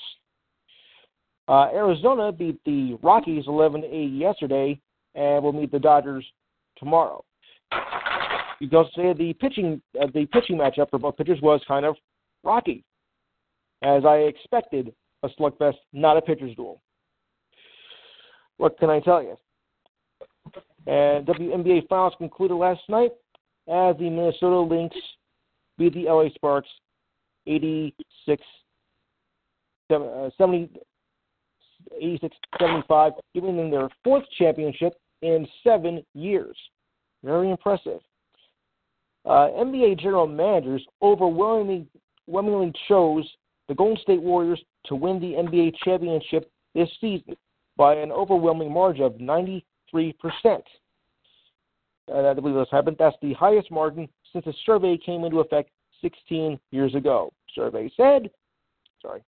[1.48, 4.80] Uh, Arizona beat the Rockies 11-8 yesterday,
[5.14, 6.24] and will meet the Dodgers
[6.78, 7.24] tomorrow.
[8.60, 11.96] You can say the pitching uh, the pitching matchup for both pitchers was kind of
[12.44, 12.84] rocky,
[13.82, 16.80] as I expected a slugfest, not a pitcher's duel.
[18.56, 19.36] What can I tell you?
[20.86, 23.12] And WNBA finals concluded last night
[23.68, 24.96] as the Minnesota Lynx
[25.78, 26.68] beat the LA Sparks
[27.46, 28.42] 86
[29.88, 30.70] 70,
[32.00, 36.56] 86 75, giving them their fourth championship in seven years.
[37.24, 38.00] Very impressive.
[39.24, 41.86] Uh, NBA general managers overwhelmingly,
[42.28, 43.28] overwhelmingly chose
[43.68, 47.36] the Golden State Warriors to win the NBA championship this season
[47.76, 49.62] by an overwhelming margin of 93%.
[49.94, 50.58] Uh,
[52.12, 52.96] I believe this happened.
[52.98, 55.70] That's the highest margin since the survey came into effect
[56.02, 57.32] 16 years ago.
[57.54, 58.30] Survey said,
[59.02, 59.22] sorry,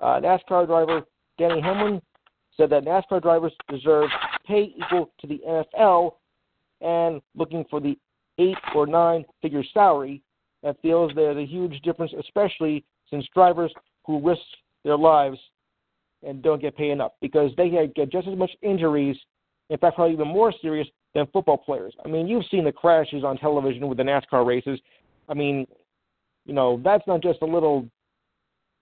[0.00, 1.02] uh, NASCAR driver
[1.38, 2.00] Denny Hamlin
[2.56, 4.08] said that NASCAR drivers deserve
[4.46, 6.12] pay equal to the NFL
[6.80, 7.98] and looking for the
[8.38, 10.22] eight or nine figure salary
[10.62, 13.72] and feels there's a huge difference, especially since drivers
[14.06, 14.42] who risk
[14.86, 15.38] their lives
[16.26, 19.16] and don't get paid enough because they get just as much injuries,
[19.68, 21.94] in fact, probably even more serious than football players.
[22.04, 24.80] I mean, you've seen the crashes on television with the NASCAR races.
[25.28, 25.66] I mean,
[26.46, 27.86] you know, that's not just a little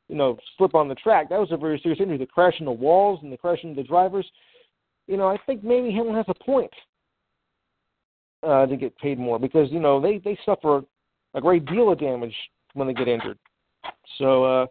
[0.08, 1.30] you know, slip on the track.
[1.30, 2.18] That was a very serious injury.
[2.18, 4.26] The crash in the walls and the crash into the drivers.
[5.06, 6.70] You know, I think maybe Hamlin has a point
[8.42, 10.82] uh, to get paid more because you know they they suffer
[11.34, 12.34] a great deal of damage
[12.74, 13.38] when they get injured.
[14.18, 14.66] So uh,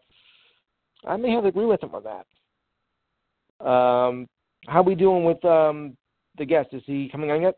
[1.06, 3.66] I may have to agree with him on that.
[3.66, 4.28] Um,
[4.68, 5.96] how we doing with um,
[6.38, 6.70] the guest?
[6.74, 7.56] Is he coming on yet?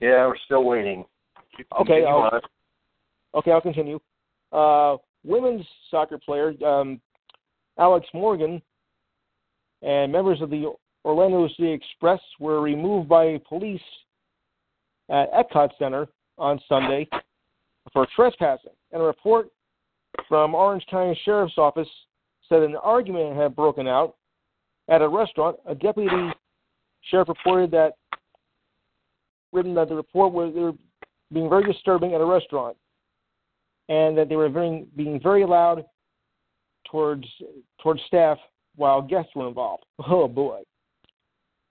[0.00, 1.04] Yeah, we're still waiting.
[1.80, 2.40] Okay, I'll-
[3.34, 4.00] Okay, I'll continue.
[4.52, 6.98] Uh, women's soccer player um,
[7.78, 8.62] Alex Morgan
[9.82, 10.72] and members of the
[11.04, 13.82] Orlando City Express were removed by police
[15.10, 17.06] at Epcot Center on Sunday
[17.92, 18.72] for trespassing.
[18.92, 19.48] And a report
[20.28, 21.88] from Orange County Sheriff's Office
[22.48, 24.16] said an argument had broken out
[24.88, 25.56] at a restaurant.
[25.66, 26.32] A deputy
[27.02, 27.92] sheriff reported that
[29.52, 30.72] written that the report was they were
[31.32, 32.76] being very disturbing at a restaurant
[33.88, 35.84] and that they were very, being very loud
[36.90, 37.26] towards
[37.82, 38.38] towards staff
[38.76, 39.84] while guests were involved.
[40.06, 40.62] Oh boy.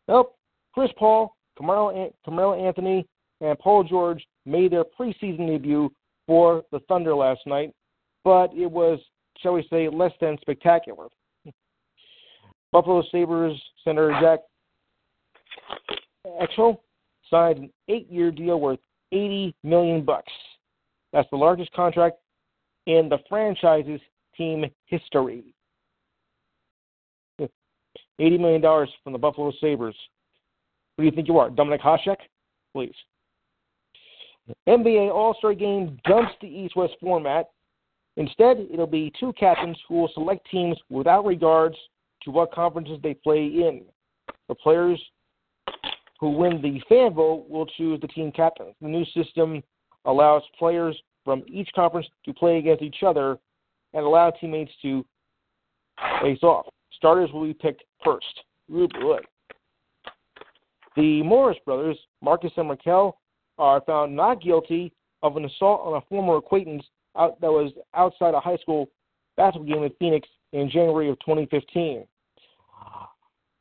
[0.08, 0.36] Well,
[0.74, 3.06] Chris Paul, Carmelo, Carmelo Anthony,
[3.42, 5.92] and Paul George made their preseason debut
[6.28, 7.74] for the Thunder last night,
[8.24, 9.00] but it was,
[9.40, 11.08] shall we say, less than spectacular.
[12.72, 14.40] Buffalo Sabres center Jack
[16.42, 16.78] Eichel
[17.30, 18.80] signed an eight-year deal worth
[19.12, 20.32] 80 million bucks.
[21.14, 22.18] That's the largest contract
[22.86, 24.02] in the franchise's
[24.36, 25.44] team history.
[28.20, 29.96] $80 million from the Buffalo Sabres.
[30.98, 32.18] Who do you think you are, Dominik Hasek?
[32.74, 32.96] Please.
[34.68, 37.50] NBA All Star Game dumps the East West format.
[38.16, 41.76] Instead, it'll be two captains who will select teams without regards
[42.24, 43.84] to what conferences they play in.
[44.48, 45.00] The players
[46.20, 48.74] who win the fan vote will choose the team captain.
[48.82, 49.62] The new system
[50.06, 53.38] allows players from each conference to play against each other
[53.94, 55.06] and allow teammates to
[56.22, 56.66] face off.
[56.94, 58.26] Starters will be picked first.
[58.72, 59.20] Ooh, boy.
[60.96, 63.20] The Morris brothers, Marcus and Raquel,
[63.58, 64.94] are found not guilty
[65.24, 66.84] of an assault on a former acquaintance
[67.18, 68.90] out, that was outside a high school
[69.36, 72.06] basketball game in Phoenix in January of 2015.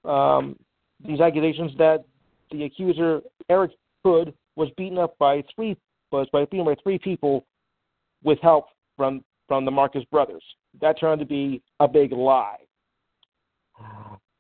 [0.05, 0.57] Um,
[1.05, 2.05] these accusations that
[2.51, 3.73] the accuser Eric
[4.05, 5.77] Hood was beaten up by three
[6.13, 7.45] was by beaten by three people
[8.23, 10.43] with help from from the Marcus brothers.
[10.81, 12.59] That turned out to be a big lie.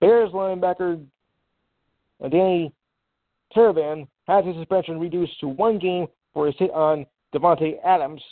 [0.00, 1.04] Bears linebacker
[2.20, 2.72] Danny
[3.54, 8.22] Trevathan had his suspension reduced to one game for his hit on Davante Adams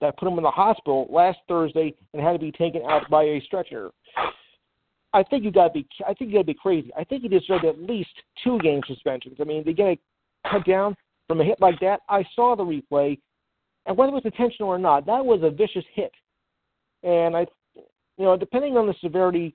[0.00, 3.22] that put him in the hospital last Thursday and had to be taken out by
[3.22, 3.90] a stretcher.
[5.12, 5.86] I think you got to be.
[6.06, 6.90] I think you got to be crazy.
[6.98, 8.10] I think he deserved at least
[8.42, 9.36] two game suspensions.
[9.40, 9.98] I mean, they get a
[10.50, 10.96] cut down
[11.28, 12.00] from a hit like that.
[12.08, 13.18] I saw the replay,
[13.86, 16.12] and whether it was intentional or not, that was a vicious hit.
[17.04, 19.54] And I, you know, depending on the severity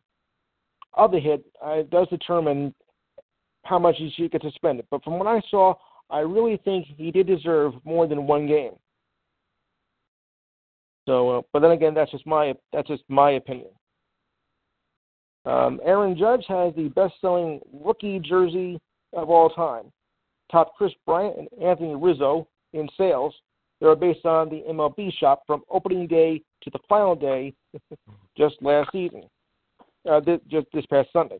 [0.93, 2.73] of the hit, uh, it does determine
[3.65, 4.85] how much he should get suspended.
[4.89, 5.75] But from what I saw,
[6.09, 8.73] I really think he did deserve more than one game.
[11.07, 13.69] So, uh, but then again, that's just my that's just my opinion.
[15.45, 18.79] Um, Aaron Judge has the best-selling rookie jersey
[19.13, 19.91] of all time,
[20.51, 23.33] topped Kris Bryant and Anthony Rizzo in sales.
[23.79, 27.53] They are based on the MLB shop from opening day to the final day
[28.37, 29.23] just last season,
[30.09, 30.19] uh,
[30.49, 31.39] just this past Sunday.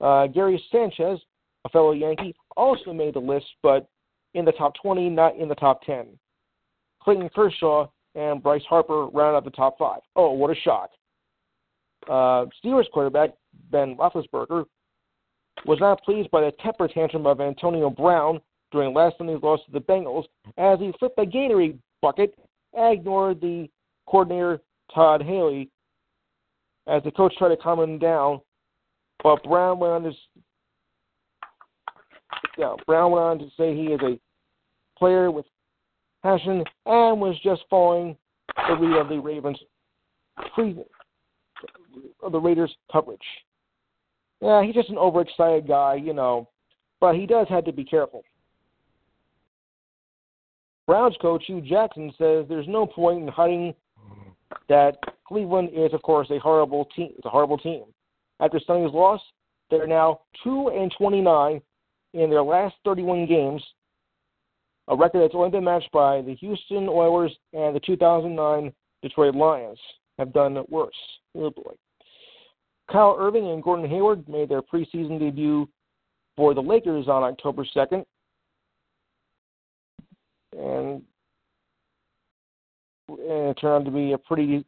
[0.00, 1.20] Uh, Gary Sanchez,
[1.64, 3.86] a fellow Yankee, also made the list, but
[4.34, 6.06] in the top 20, not in the top 10.
[7.02, 10.00] Clayton Kershaw and Bryce Harper round out the top five.
[10.16, 10.90] Oh, what a shock.
[12.08, 13.30] Uh, Steelers quarterback
[13.70, 14.64] Ben Roethlisberger
[15.66, 19.72] was not pleased by the temper tantrum of Antonio Brown during last Sunday's loss to
[19.72, 20.24] the Bengals
[20.56, 22.34] as he flipped a Gatorade bucket
[22.74, 23.68] and ignored the
[24.06, 24.60] coordinator
[24.92, 25.70] Todd Haley
[26.86, 28.40] as the coach tried to calm him down.
[29.22, 30.12] But Brown went on to
[32.58, 34.18] yeah, Brown went on to say he is a
[34.98, 35.46] player with
[36.22, 38.16] passion and was just following
[38.68, 39.58] the lead of the Ravens
[40.54, 40.76] pre
[42.22, 43.20] of the Raiders coverage.
[44.40, 46.48] Yeah, he's just an overexcited guy, you know,
[47.00, 48.22] but he does have to be careful.
[50.86, 53.74] Browns coach Hue Jackson says there's no point in hiding
[54.68, 54.96] that
[55.26, 57.10] Cleveland is, of course, a horrible team.
[57.16, 57.84] It's a horrible team.
[58.40, 59.20] After Sunday's loss,
[59.70, 61.62] they're now two and twenty-nine
[62.14, 63.62] in their last 31 games,
[64.88, 69.78] a record that's only been matched by the Houston Oilers and the 2009 Detroit Lions.
[70.18, 70.94] Have done worse.
[71.34, 71.72] Oh boy.
[72.90, 75.68] Kyrie Irving and Gordon Hayward made their preseason debut
[76.36, 78.04] for the Lakers on October 2nd.
[80.52, 81.02] And,
[83.08, 84.64] and it turned out to be a pretty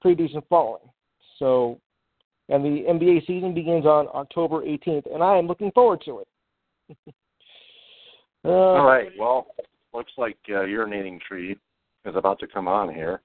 [0.00, 0.82] pretty decent following.
[1.38, 1.80] So,
[2.48, 6.28] and the NBA season begins on October 18th, and I am looking forward to it.
[8.44, 9.10] uh, All right.
[9.18, 9.46] Well,
[9.94, 11.56] looks like uh, urinating tree
[12.04, 13.20] is about to come on here.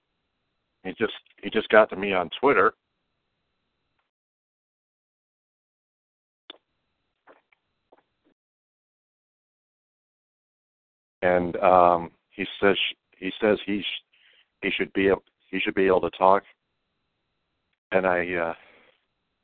[0.83, 2.73] He just he just got to me on Twitter.
[11.21, 12.77] And um, he says
[13.17, 14.03] he says he sh-
[14.61, 16.43] he should be able, he should be able to talk.
[17.91, 18.53] And I uh,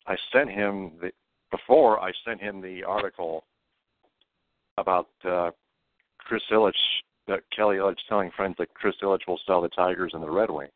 [0.07, 1.11] I sent him the
[1.51, 3.45] before I sent him the article
[4.77, 5.51] about uh,
[6.19, 6.73] Chris Ilitch
[7.27, 10.49] that Kelly Ilitch telling friends that Chris Ilitch will sell the Tigers and the Red
[10.49, 10.71] Wings.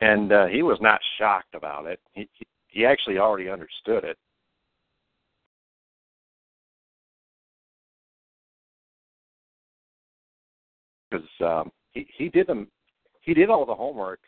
[0.00, 2.00] And uh, he was not shocked about it.
[2.12, 2.28] He
[2.68, 4.16] he actually already understood it.
[11.10, 12.68] Because um, he he did them,
[13.20, 14.20] he did all the homework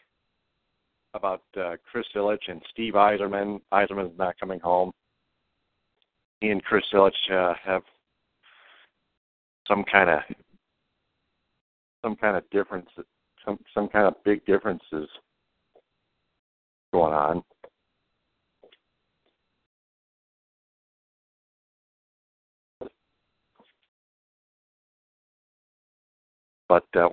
[1.15, 3.61] about uh, Chris Ilitch and Steve Yzerman.
[3.73, 4.93] Yzerman's not coming home.
[6.43, 7.83] He and Chris Ilitch uh, have
[9.69, 10.19] some kind of
[12.05, 12.89] some kind of difference,
[13.47, 15.09] some some kind of big differences
[16.93, 17.45] going on.
[26.69, 27.11] But uh,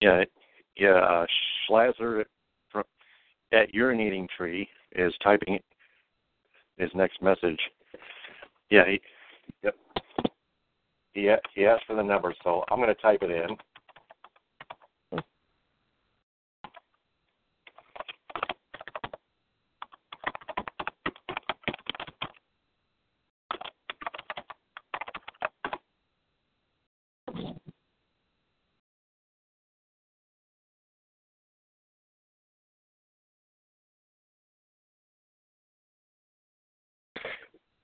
[0.00, 0.24] yeah,
[0.76, 1.26] yeah, uh,
[1.70, 2.24] Schlazer
[3.52, 5.60] at urinating tree is typing
[6.78, 7.60] his next message.
[8.70, 9.00] Yeah, he,
[9.62, 9.74] yep.
[11.14, 13.56] He he asked for the number, so I'm going to type it in.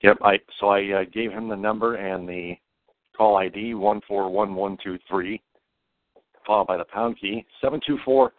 [0.03, 0.17] Yep.
[0.21, 2.55] I so I uh, gave him the number and the
[3.15, 5.41] call ID one four one one two three,
[6.45, 8.33] followed by the pound key seven two four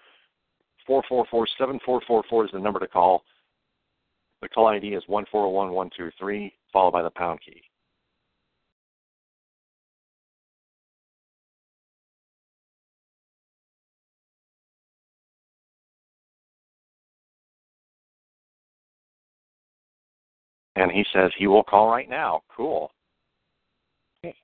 [0.87, 3.25] four four four seven four four four is the number to call.
[4.43, 7.63] The call ID is one four one one two three, followed by the pound key.
[20.77, 22.43] And he says he will call right now.
[22.55, 22.91] Cool.
[24.25, 24.35] Okay.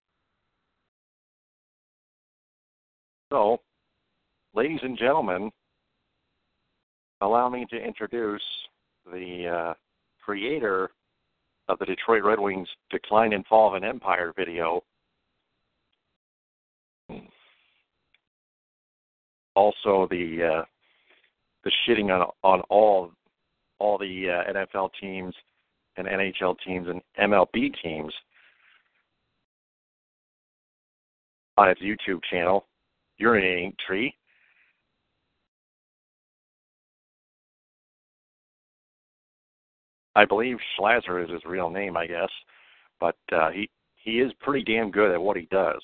[3.31, 3.61] So,
[4.55, 5.51] ladies and gentlemen,
[7.21, 8.43] allow me to introduce
[9.13, 9.75] the uh,
[10.25, 10.91] creator
[11.69, 14.83] of the Detroit Red Wings Decline and Fall of an Empire video.
[19.57, 20.65] Also, the uh,
[21.65, 23.13] the shitting on on all
[23.79, 25.35] all the uh, NFL teams
[26.01, 28.13] and NHL teams and MLB teams
[31.57, 32.67] on its YouTube channel,
[33.21, 34.15] Urinating Tree.
[40.17, 42.31] I believe Schlazer is his real name, I guess,
[42.99, 45.81] but uh, he he is pretty damn good at what he does.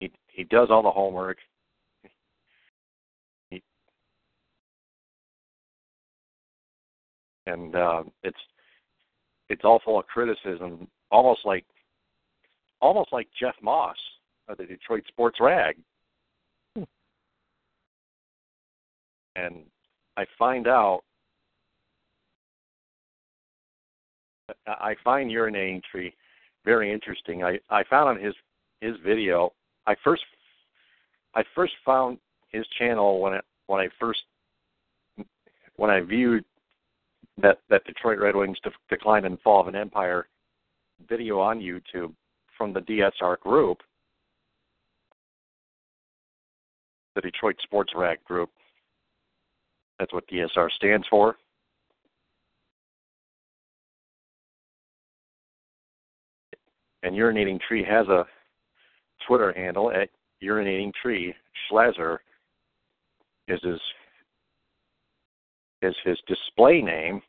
[0.00, 1.38] He he does all the homework.
[7.48, 8.38] And uh, it's
[9.48, 11.64] it's all full of criticism, almost like
[12.80, 13.96] almost like Jeff Moss
[14.48, 15.76] of the Detroit Sports Rag.
[19.36, 19.64] And
[20.16, 21.02] I find out
[24.66, 26.14] I find urinating tree
[26.64, 27.44] very interesting.
[27.44, 28.34] I, I found on his
[28.80, 29.52] his video.
[29.86, 30.22] I first
[31.34, 32.18] I first found
[32.50, 34.20] his channel when it, when I first
[35.76, 36.44] when I viewed
[37.40, 40.28] that that Detroit Red Wings de- decline and fall of an empire
[41.08, 42.12] video on YouTube
[42.56, 43.78] from the DSR group,
[47.14, 48.50] the Detroit Sports Rag group.
[49.98, 51.36] That's what DSR stands for.
[57.02, 58.24] And Urinating Tree has a
[59.26, 60.08] Twitter handle at
[60.42, 61.34] Urinating Tree.
[61.70, 62.18] Schlazer
[63.46, 63.80] is his
[65.82, 67.22] is his display name.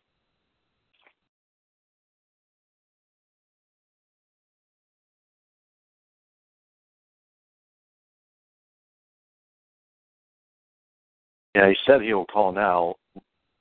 [11.55, 12.95] Yeah, he said he will call now,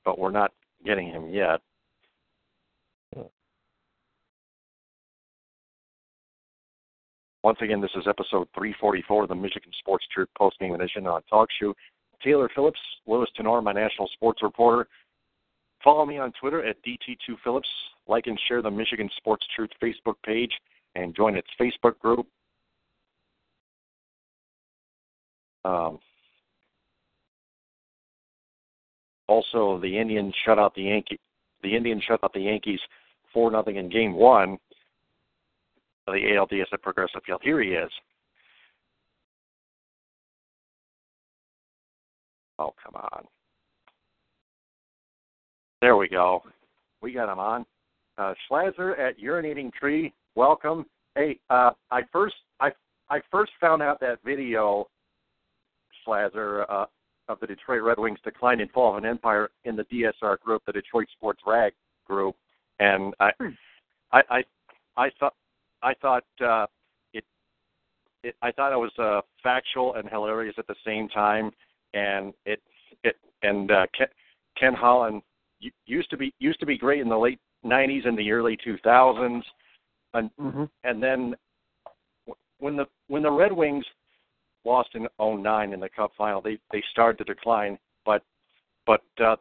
[0.05, 0.53] but we're not
[0.85, 1.61] getting him yet.
[7.43, 11.23] Once again, this is episode 344 of the Michigan Sports Truth Post Game Edition on
[11.31, 11.73] Talk Show.
[12.23, 14.89] Taylor Phillips, Louis Tenor, my national sports reporter.
[15.83, 17.69] Follow me on Twitter at DT2Phillips.
[18.07, 20.53] Like and share the Michigan Sports Truth Facebook page
[20.95, 22.27] and join its Facebook group.
[25.65, 25.99] Um,
[29.27, 31.21] also, the Indians shut out the Yankee.
[31.63, 32.81] The Indians shut out the Yankees
[33.33, 34.59] four nothing in Game One
[36.07, 37.41] of the ALDS at Progressive Field.
[37.45, 37.91] Here he is.
[42.59, 43.25] Oh come on!
[45.81, 46.43] There we go.
[47.01, 47.65] We got him on.
[48.17, 50.13] Uh, Schlazer at Urinating Tree.
[50.35, 50.87] Welcome.
[51.15, 52.71] Hey, uh, I first I
[53.11, 54.89] I first found out that video,
[56.07, 56.87] Schlazer, uh,
[57.29, 60.63] of the Detroit Red Wings decline and fall of an empire in the DSR group,
[60.67, 61.73] the Detroit Sports Rag
[62.07, 62.35] group,
[62.81, 63.49] and I, Hmm.
[64.13, 64.45] I, I,
[64.97, 65.35] I thought,
[65.83, 66.67] I thought uh,
[67.13, 67.25] it,
[68.25, 71.51] it, I thought it was uh, factual and hilarious at the same time,
[71.95, 72.61] and it,
[73.05, 74.07] it, and uh, Ken,
[74.59, 75.23] Ken Holland
[75.87, 79.43] used to be used to be great in the late '90s and the early 2000s,
[80.15, 80.65] and Mm-hmm.
[80.85, 81.35] and then
[82.59, 83.85] when the when the Red Wings
[84.65, 87.79] lost in '09 in the Cup final, they they started to decline.
[88.05, 88.23] But
[88.87, 89.37] but uh,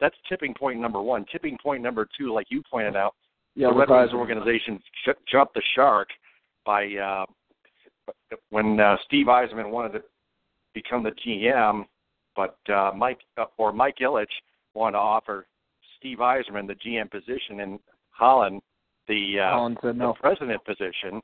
[0.00, 1.24] that's tipping point number one.
[1.30, 3.14] Tipping point number two, like you pointed out,
[3.54, 6.08] Yeah, the Red Wings organization sh- jumped the shark
[6.64, 7.26] by uh,
[8.50, 10.02] when uh, Steve Yzerman wanted to
[10.74, 11.84] become the GM,
[12.36, 14.26] but uh, Mike uh, or Mike Ilitch
[14.74, 15.46] wanted to offer
[15.98, 17.78] Steve Yzerman the GM position and
[18.10, 18.62] Holland
[19.08, 20.08] the uh, Holland said no.
[20.08, 21.20] the president position,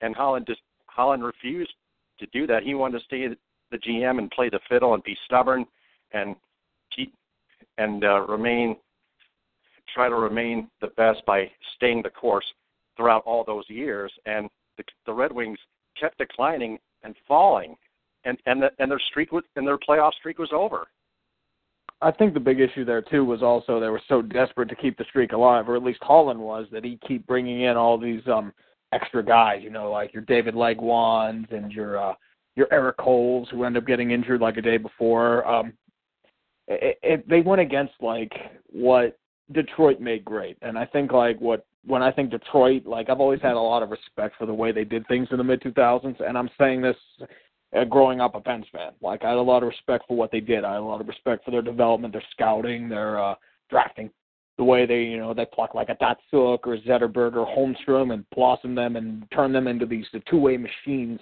[0.00, 1.72] and Holland just Holland refused
[2.18, 2.62] to do that.
[2.62, 3.28] He wanted to stay
[3.70, 5.64] the GM and play the fiddle and be stubborn
[6.12, 6.36] and
[6.94, 7.14] keep
[7.78, 8.76] and uh, remain
[9.94, 12.44] try to remain the best by staying the course
[12.96, 14.12] throughout all those years.
[14.26, 14.48] And
[14.78, 15.58] the, the Red Wings
[15.98, 17.76] kept declining and falling,
[18.24, 20.86] and and the, and their streak was and their playoff streak was over.
[22.00, 24.98] I think the big issue there too was also they were so desperate to keep
[24.98, 28.22] the streak alive, or at least Holland was, that he keep bringing in all these
[28.26, 28.52] um
[28.92, 29.60] extra guys.
[29.62, 32.14] You know, like your David Legwand and your uh
[32.56, 35.46] your Erik Coles, who end up getting injured like a day before.
[35.46, 35.72] Um,
[36.68, 38.32] it, it, they went against like
[38.70, 39.18] what
[39.52, 43.40] Detroit made great, and I think like what when I think Detroit, like I've always
[43.42, 46.20] had a lot of respect for the way they did things in the mid 2000s,
[46.20, 46.96] and I'm saying this
[47.88, 48.92] growing up a Pens fan.
[49.00, 50.64] Like I had a lot of respect for what they did.
[50.64, 53.34] I had a lot of respect for their development, their scouting, their uh,
[53.70, 54.10] drafting,
[54.58, 58.24] the way they you know they pluck like a Datsyuk or Zetterberg or Holmstrom and
[58.34, 61.20] blossom them and turn them into these two way machines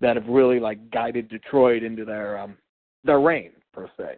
[0.00, 2.56] that have really like guided Detroit into their um
[3.04, 4.16] their reign per se.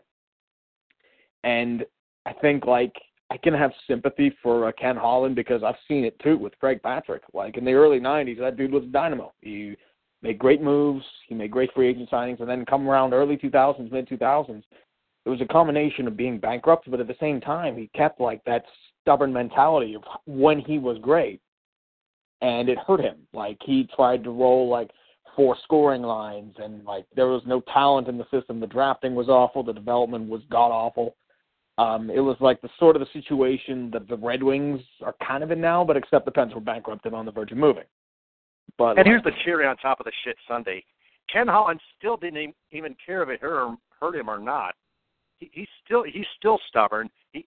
[1.42, 1.84] And
[2.26, 2.94] I think like
[3.30, 6.80] I can have sympathy for uh, Ken Holland because I've seen it too with Craig
[6.82, 7.22] Patrick.
[7.34, 9.32] Like in the early '90s, that dude was dynamo.
[9.40, 9.76] He
[10.26, 13.90] made great moves, he made great free agent signings, and then come around early 2000s,
[13.92, 14.62] mid 2000s,
[15.24, 18.42] it was a combination of being bankrupt, but at the same time, he kept like
[18.44, 18.64] that
[19.02, 21.40] stubborn mentality of when he was great,
[22.42, 23.18] and it hurt him.
[23.32, 24.90] Like he tried to roll like
[25.34, 28.60] four scoring lines, and like there was no talent in the system.
[28.60, 31.16] The drafting was awful, the development was god awful.
[31.78, 35.44] Um, it was like the sort of the situation that the Red Wings are kind
[35.44, 37.84] of in now, but except the Pens were bankrupt and on the verge of moving.
[38.78, 40.84] But And here's the cherry on top of the shit Sunday.
[41.32, 44.74] Ken Holland still didn't even care if it hurt him, hurt him or not.
[45.38, 47.10] He, he's still he's still stubborn.
[47.32, 47.46] He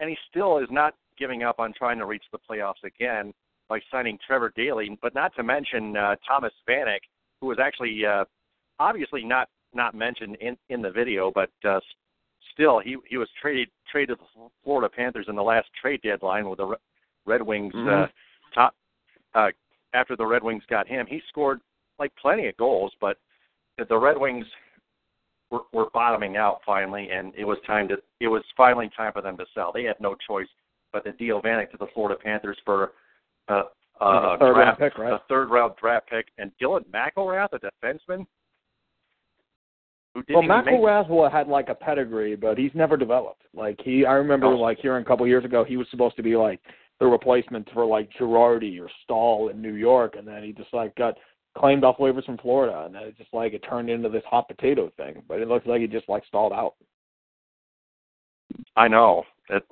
[0.00, 3.32] and he still is not giving up on trying to reach the playoffs again
[3.68, 7.00] by signing Trevor Daley, but not to mention uh, Thomas Vanek,
[7.40, 8.24] who was actually uh,
[8.78, 11.80] obviously not not mentioned in in the video, but uh,
[12.52, 16.48] still he he was traded traded to the Florida Panthers in the last trade deadline
[16.48, 16.76] with the
[17.24, 18.04] Red Wings Mhm.
[18.04, 18.08] uh,
[18.54, 18.74] top
[19.34, 19.50] uh,
[19.94, 21.06] after the Red Wings got him.
[21.06, 21.60] He scored
[21.98, 23.18] like plenty of goals, but
[23.88, 24.46] the Red Wings
[25.50, 29.22] were, were bottoming out finally, and it was time to it was finally time for
[29.22, 29.72] them to sell.
[29.72, 30.48] They had no choice
[30.92, 32.92] but to deal Vanek to the Florida Panthers for
[33.48, 33.62] uh,
[34.00, 35.12] a uh, third round pick, right?
[35.12, 38.26] a third round draft pick, and Dylan McIlrath, a defenseman.
[40.14, 43.42] Who didn't Well, even make- had like a pedigree, but he's never developed.
[43.54, 44.56] Like he, I remember No.
[44.56, 46.60] like hearing a couple years ago he was supposed to be like
[47.00, 50.94] the replacement for like Girardi or Staal in New York, and then he just like
[50.96, 51.14] got
[51.56, 54.48] claimed off waivers from Florida, and then it just like it turned into this hot
[54.48, 55.22] potato thing.
[55.28, 56.74] But it looks like he just like stalled out.
[58.76, 59.62] I know that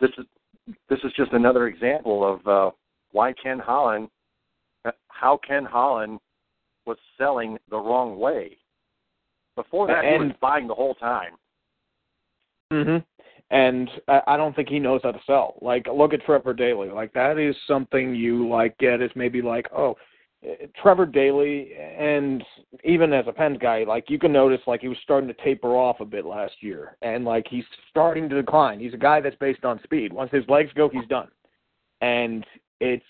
[0.00, 0.26] this is
[0.88, 2.70] this is just another example of uh,
[3.12, 4.08] why Ken Holland,
[5.08, 6.20] how Ken Holland
[6.86, 8.56] was selling the wrong way.
[9.56, 11.32] Before that, he was And- buying the whole time.
[12.70, 12.98] hmm
[13.50, 15.56] And I don't think he knows how to sell.
[15.60, 16.88] Like, look at Trevor Daley.
[16.88, 19.96] Like, that is something you like get is maybe like, oh,
[20.44, 22.44] eh, Trevor Daley, and
[22.84, 25.76] even as a Pens guy, like you can notice like he was starting to taper
[25.76, 28.78] off a bit last year, and like he's starting to decline.
[28.78, 30.12] He's a guy that's based on speed.
[30.12, 31.28] Once his legs go, he's done.
[32.00, 32.46] And
[32.80, 33.04] it's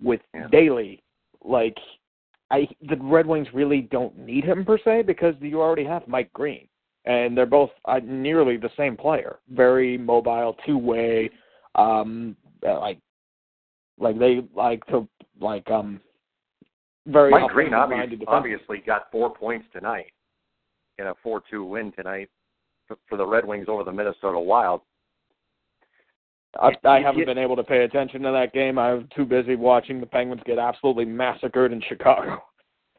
[0.00, 0.46] with Yeah.
[0.52, 1.02] Daley,
[1.44, 1.76] like
[2.50, 6.32] I the Red Wings really don't need him per se because you already have Mike
[6.32, 6.68] Green,
[7.04, 11.30] and they're both uh, nearly the same player, very mobile, two way,
[11.74, 12.36] um,
[12.66, 12.98] uh, like
[13.98, 15.08] like they like to
[15.40, 16.00] like um
[17.06, 20.12] very Mike Green obviously, obviously got four points tonight
[20.98, 22.28] in a 4-2 win tonight
[22.86, 24.80] for, for the Red Wings over the Minnesota Wild.
[26.58, 28.78] I, I haven't been able to pay attention to that game.
[28.78, 32.42] I'm too busy watching the Penguins get absolutely massacred in Chicago.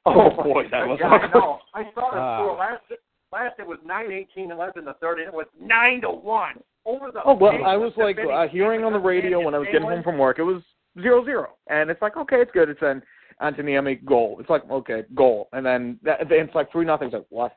[0.06, 1.60] Oh boy, that was yeah, I know.
[1.74, 2.38] I saw Ah.
[2.38, 2.84] score last.
[3.32, 6.10] Last it was nine eighteen and left in the third, and it was nine to
[6.10, 6.56] one
[6.86, 7.22] over the.
[7.24, 10.04] Oh well, I was like uh, hearing on the radio when I was getting home
[10.04, 10.40] from work.
[10.40, 10.64] It was
[11.00, 12.70] zero zero, and it's like okay, it's good.
[12.70, 13.04] It's an
[13.40, 14.38] Anthony Emmy goal.
[14.40, 17.08] It's like okay, goal, and then that, it's like three nothing.
[17.08, 17.56] It's like what?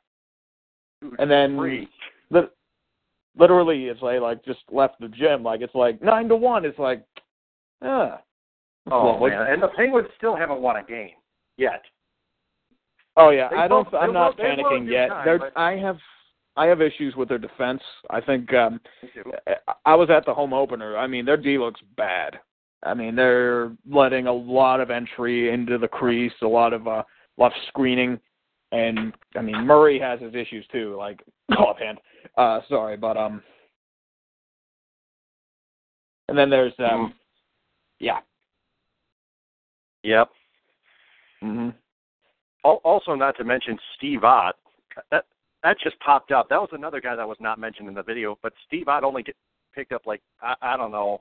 [1.19, 1.89] And then li-
[3.37, 5.43] literally, it's like like just left the gym.
[5.43, 6.65] Like it's like nine to one.
[6.65, 7.05] It's like,
[7.83, 8.21] ah.
[8.91, 9.31] Oh Lovely.
[9.31, 11.11] man, and the Penguins still haven't won a game
[11.57, 11.83] yet.
[13.17, 13.91] Oh yeah, They I don't.
[13.93, 15.09] will- I'm not will- panicking yet.
[15.09, 15.99] time, They're- but- I have,
[16.57, 17.83] I have issues with their defense.
[18.11, 18.81] I think um
[19.47, 20.97] I- I was at the home opener.
[20.97, 22.41] I mean, their D looks bad.
[22.85, 27.05] I mean, they're letting a lot of entry into the crease, a lot of uh,
[27.37, 28.19] lot of screening,
[28.73, 30.97] and I mean Murray has his issues too.
[30.97, 31.23] Like
[31.57, 32.01] offhand,
[32.37, 33.43] uh, sorry, but um,
[36.29, 37.15] and then there's um, Mhm.
[38.01, 38.21] yeah,
[40.03, 40.31] Yep.
[41.41, 41.75] hmm Al-
[42.65, 44.57] Also, not to mention Steve Ott.
[45.11, 45.25] That
[45.63, 46.49] that just popped up.
[46.49, 48.39] That was another guy that was not mentioned in the video.
[48.43, 49.37] But Steve Ott only get,
[49.75, 51.21] picked up like I, I don't know,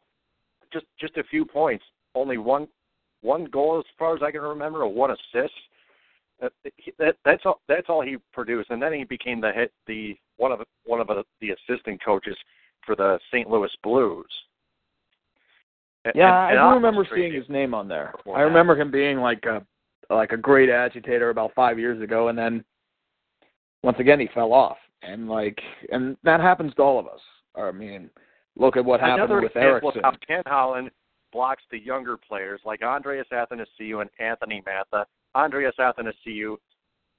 [0.73, 1.83] just just a few points.
[2.15, 2.67] Only one
[3.21, 5.53] one goal as far as I can remember, or one assist.
[6.43, 9.71] Uh, that, that that's all that's all he produced, and then he became the hit
[9.87, 12.35] the one of one of the, assistant coaches
[12.85, 13.47] for the St.
[13.49, 14.25] Louis Blues.
[16.03, 18.13] And- Yeah, and- and I do remember seeing his name on there.
[18.35, 19.63] I remember him being like a
[20.11, 22.63] like a great agitator about five years ago, and then
[23.83, 25.59] once again he fell off, and like
[25.91, 27.19] and that happens to all of us.
[27.55, 28.09] I mean,
[28.55, 30.05] look at what happened Another with example Ericsson.
[30.05, 30.91] of how Ken Holland
[31.31, 35.05] blocks the younger players like Andreas Athanasiou and Anthony Mantha.
[35.33, 36.57] Andreas Athanasiou,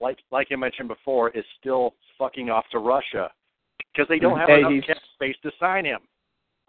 [0.01, 3.31] like like you mentioned before, is still fucking off to Russia
[3.93, 4.41] because they don't mm-hmm.
[4.41, 6.01] have Hey, enough cap space to sign him.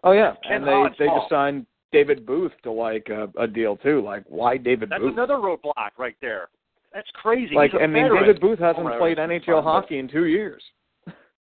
[0.02, 1.22] Oh yeah, Ken and they Holland's they fault.
[1.22, 4.02] just signed David Booth to like a, a deal too.
[4.02, 5.12] Like why David That's Booth?
[5.12, 6.48] another roadblock right there.
[6.92, 7.54] That's crazy.
[7.54, 8.12] like I mean.
[8.12, 10.62] David Booth hasn't Or played NHL hockey in two years.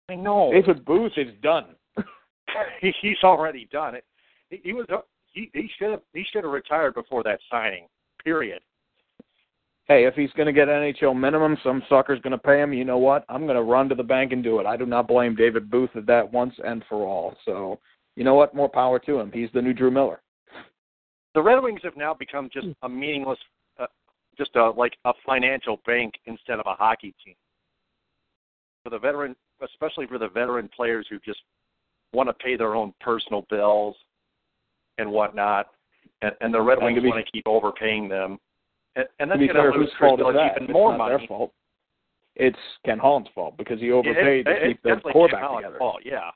[0.09, 0.51] I know.
[0.51, 1.75] David Booth is done.
[2.81, 4.05] he, he's already done it.
[4.49, 4.85] He, he was
[5.31, 7.87] he he should have he should have retired before that signing.
[8.23, 8.61] Period.
[9.87, 12.73] hey, if he's going to get NHL minimum, some sucker's going to pay him.
[12.73, 13.23] You know what?
[13.29, 14.65] I'm going to run to the bank and do it.
[14.65, 17.35] I do not blame David Booth at that once and for all.
[17.45, 17.79] So,
[18.15, 18.53] you know what?
[18.53, 19.31] More power to him.
[19.33, 20.21] He's the new Drew Miller.
[21.36, 23.39] The Red Wings have now become just a meaningless,
[23.80, 23.86] uh,
[24.38, 27.36] just a like a financial bank instead of a hockey team.
[28.84, 31.39] For the veteran, especially for the veteran players who just
[32.13, 33.95] want to pay their own personal bills
[34.97, 35.67] and whatnot,
[36.21, 38.38] and, and the Red Wings be- want to keep overpaying them,
[38.95, 40.51] and, and that's going to lose fault is that?
[40.55, 41.17] even It's more not money.
[41.17, 41.53] their fault.
[42.36, 45.77] It's Ken Holland's fault because he overpaid It- it- to keep the core back together.
[45.77, 46.32] fault, yeah.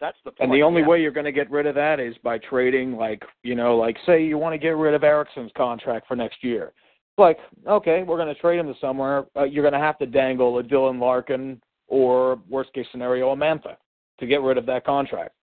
[0.00, 0.50] That's the point.
[0.50, 0.88] And the only yeah.
[0.88, 3.96] way you're going to get rid of that is by trading, like, you know, like,
[4.06, 6.72] say you want to get rid of Ericsson's contract for next year.
[6.72, 7.38] It's like,
[7.68, 9.26] okay, we're going to trade him to somewhere.
[9.36, 13.36] Uh, you're going to have to dangle a Dylan Larkin or, worst case scenario, a
[13.36, 13.76] Mantha
[14.20, 15.34] to get rid of that contract.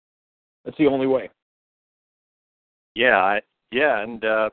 [0.65, 1.29] That's the only way.
[2.95, 3.41] Yeah, I,
[3.71, 4.49] yeah, and uh,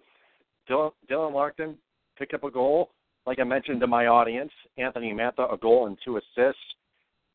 [0.69, 1.77] Dylan, Dylan Larkin
[2.19, 2.91] picked up a goal.
[3.27, 6.61] Like I mentioned to my audience, Anthony Mantha a goal and two assists.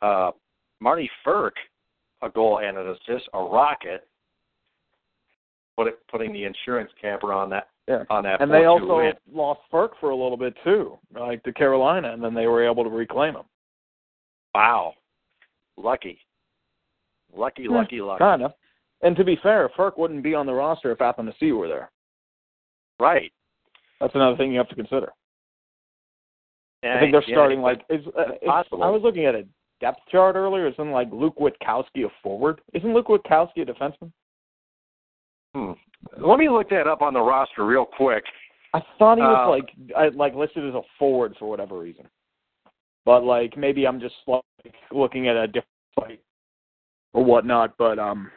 [0.03, 0.31] Uh,
[0.79, 1.51] Marty Frk
[2.21, 4.07] a goal and an assist, a rocket.
[5.77, 8.03] Put it, putting the insurance camper on that Yeah.
[8.09, 8.41] on that.
[8.41, 9.13] And they also win.
[9.31, 12.83] lost Frk for a little bit, too, like to Carolina, and then they were able
[12.83, 13.45] to reclaim him.
[14.53, 14.93] wow,
[15.77, 16.19] lucky,
[17.33, 18.19] lucky, Yeah, lucky, lucky.
[18.19, 18.53] Kind of.
[19.01, 21.89] And to be fair, Frk wouldn't be on the roster if Athanasiou were there.
[22.99, 23.31] Right.
[24.01, 25.13] That's another thing you have to consider.
[26.83, 28.69] And, I think they're yeah, starting like is uh, it's.
[28.71, 29.45] I was looking at a
[29.79, 30.67] depth chart earlier.
[30.67, 32.61] Isn't like Luke Witkowski a forward?
[32.73, 34.11] Isn't Luke Witkowski a defenseman?
[35.55, 35.71] Hmm.
[36.17, 38.23] Let me look that up on the roster real quick.
[38.73, 42.07] I thought he was Uh, like I, like listed as a forward for whatever reason.
[43.05, 44.43] But like maybe I'm just like
[44.91, 45.65] looking at a different
[45.99, 46.21] site
[47.13, 47.73] or whatnot.
[47.77, 48.29] But um,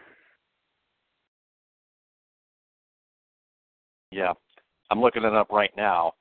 [4.13, 4.35] Yeah,
[4.91, 6.13] I'm looking it up right now.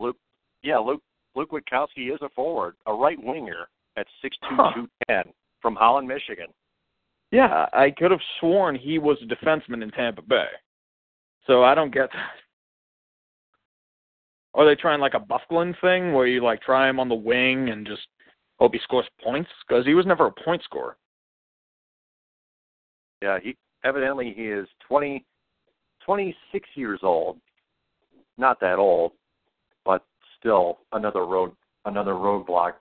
[0.00, 0.16] Luke,
[0.62, 1.02] yeah, Luke
[1.36, 5.24] Luke Witkowski is a forward, a right winger at six two two ten
[5.60, 6.46] from Holland, Michigan.
[7.30, 10.46] yeah, I could have sworn he was a defenseman in Tampa Bay.
[11.46, 12.30] So I don't get that.
[14.54, 17.68] Are they trying like a Byfuglien thing where you like try him on the wing
[17.70, 18.06] and just
[18.58, 19.50] hope he scores points?
[19.66, 20.96] Because he was never a point scorer.
[23.22, 25.24] Yeah, he evidently he is 20,
[26.04, 27.38] 26 years old.
[28.38, 29.12] Not that old,
[29.84, 30.04] but
[30.38, 31.52] still another road
[31.84, 32.74] another roadblock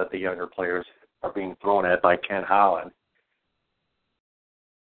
[0.00, 0.86] that the younger players
[1.22, 2.90] are being thrown at by Ken Holland.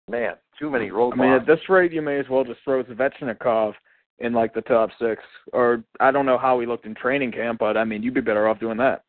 [0.09, 1.15] Man, too many roadblocks.
[1.15, 3.73] I mean, at this rate, you may as well just throw Svechnikov
[4.19, 5.23] in like the top six.
[5.53, 8.21] Or I don't know how he looked in training camp, but I mean, you'd be
[8.21, 9.05] better off doing that.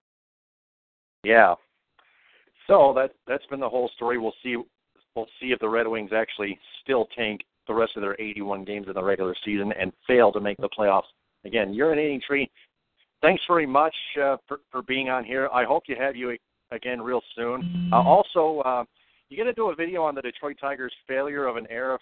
[1.23, 1.55] Yeah.
[2.67, 4.17] So that that's been the whole story.
[4.17, 4.55] We'll see.
[5.15, 8.87] We'll see if the Red Wings actually still tank the rest of their 81 games
[8.87, 11.03] in the regular season and fail to make the playoffs.
[11.43, 12.49] Again, urinating tree.
[13.21, 15.47] Thanks very much uh, for for being on here.
[15.53, 16.35] I hope to have you
[16.71, 17.89] again real soon.
[17.93, 18.83] Uh, also, uh,
[19.29, 21.99] you going to do a video on the Detroit Tigers' failure of an era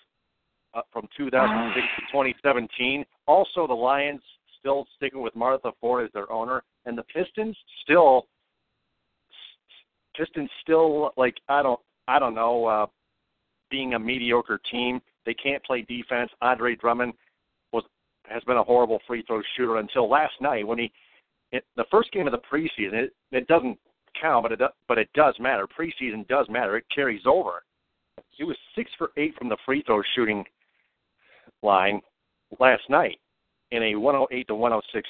[0.73, 3.05] uh, from 2006 to 2017.
[3.27, 4.21] Also, the Lions
[4.59, 8.27] still sticking with Martha Ford as their owner, and the Pistons still
[10.15, 12.85] Pistons still like I don't I don't know uh,
[13.69, 15.01] being a mediocre team.
[15.25, 16.31] They can't play defense.
[16.41, 17.13] Andre Drummond
[17.73, 17.83] was
[18.23, 20.91] has been a horrible free throw shooter until last night when he
[21.51, 22.93] it, the first game of the preseason.
[22.93, 23.77] It, it doesn't
[24.19, 25.67] count, but it but it does matter.
[25.67, 26.77] Preseason does matter.
[26.77, 27.63] It carries over.
[28.31, 30.43] He was six for eight from the free throw shooting
[31.61, 32.01] line
[32.59, 33.19] last night
[33.71, 35.09] in a 108 to 106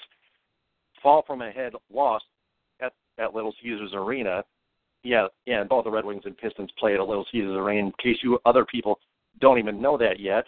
[1.01, 2.21] fall from ahead loss
[2.81, 4.43] at at Little Caesars Arena.
[5.03, 7.87] Yeah, yeah, and both the Red Wings and Pistons play at Little Caesars Arena.
[7.87, 8.99] In case you other people
[9.39, 10.45] don't even know that yet.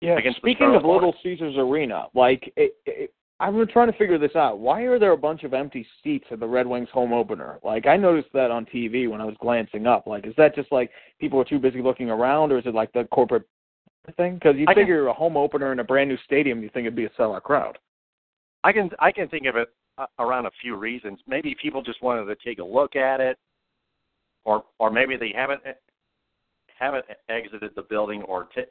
[0.00, 0.18] Yeah.
[0.36, 4.58] Speaking of Little Caesars Arena, like it, it, I've been trying to figure this out.
[4.58, 7.58] Why are there a bunch of empty seats at the Red Wings home opener?
[7.62, 10.06] Like I noticed that on TV when I was glancing up.
[10.06, 12.92] Like, is that just like people are too busy looking around, or is it like
[12.92, 13.46] the corporate
[14.16, 14.34] thing?
[14.34, 16.86] Because you I figure can, a home opener in a brand new stadium, you think
[16.86, 17.78] it'd be a sellout crowd.
[18.64, 19.68] I can I can think of it
[19.98, 21.18] uh, around a few reasons.
[21.26, 23.36] Maybe people just wanted to take a look at it,
[24.46, 25.60] or or maybe they haven't
[26.78, 28.62] haven't exited the building or t-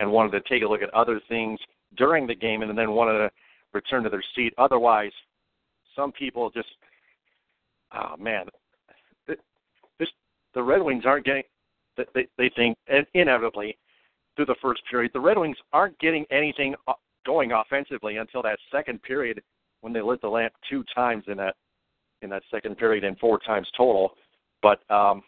[0.00, 1.60] and wanted to take a look at other things
[1.98, 3.30] during the game, and then wanted to
[3.72, 4.54] return to their seat.
[4.58, 5.12] Otherwise,
[5.94, 6.68] some people just,
[7.94, 8.46] oh man,
[9.26, 10.08] this
[10.54, 11.42] the Red Wings aren't getting.
[12.14, 12.76] They they think
[13.14, 13.76] inevitably
[14.34, 16.74] through the first period, the Red Wings aren't getting anything
[17.24, 19.42] going offensively until that second period
[19.80, 21.56] when they lit the lamp two times in that
[22.22, 24.12] in that second period and four times total.
[24.62, 25.22] But um,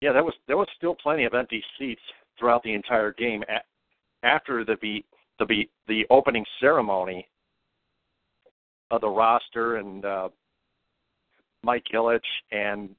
[0.00, 2.00] yeah, there was there was still plenty of empty seats
[2.38, 3.42] throughout the entire game.
[4.22, 5.06] After the beat
[5.40, 7.26] the be the opening ceremony
[8.92, 10.28] of the roster and uh,
[11.64, 12.20] Mike Ilitch
[12.52, 12.90] and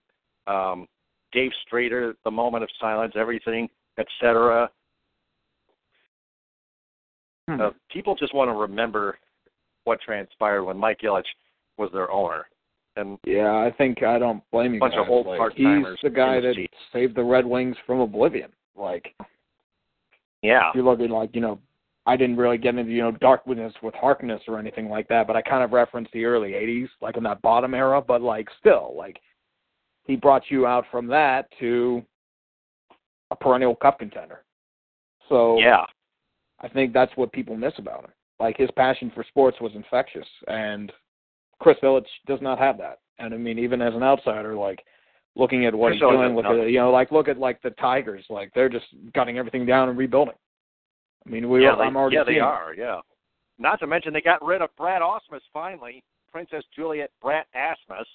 [0.48, 0.88] um,
[1.32, 4.70] Dave Strader, the moment of silence, everything, etc.
[7.50, 7.62] Hmm.
[7.62, 9.18] Uh, people just want to remember
[9.86, 11.24] what transpired when Mike Ilitch
[11.78, 12.46] was their owner.
[12.98, 14.80] And yeah, I think I don't blame you.
[14.80, 15.04] Bunch guys.
[15.06, 15.66] of old like, part He's
[16.04, 16.70] the guy in the that seat.
[16.92, 18.52] saved the Red Wings from oblivion.
[18.76, 19.16] Like
[20.42, 20.70] Yeah.
[20.70, 21.60] if you look at like you know
[22.06, 25.36] I didn't really get into you know darkness with Harkness or anything like that, but
[25.36, 28.02] I kind of referenced the early '80s, like in that bottom era.
[28.02, 29.20] But like still, like
[30.04, 32.04] he brought you out from that to
[33.30, 34.44] a perennial cup contender.
[35.30, 35.86] So Yeah.
[36.60, 38.12] I think that's what people miss about him.
[38.40, 40.92] Like his passion for sports was infectious, and
[41.60, 43.00] Chris Ilitch does not have that.
[43.20, 44.84] And I mean, even as an outsider, like
[45.36, 47.70] looking at what Chris he's doing, look at you know, like look at like the
[47.72, 50.36] Tigers, like they're just gutting everything down and rebuilding.
[51.26, 52.74] I mean, we yeah, they, I'm already yeah, they are.
[52.76, 53.00] Yeah.
[53.60, 58.06] Not to mention they got rid of Brad Ausmus finally, Princess Juliet Brat Asmus.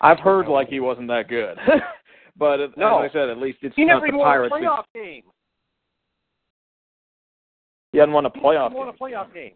[0.00, 1.56] I've heard like he wasn't that good,
[2.36, 4.30] but uh, as I said, at least it's He not never the even won a
[4.30, 4.54] Pirates.
[4.54, 5.22] playoff game.
[7.92, 8.72] He hadn't won a playoff game.
[8.72, 9.54] He won a playoff game.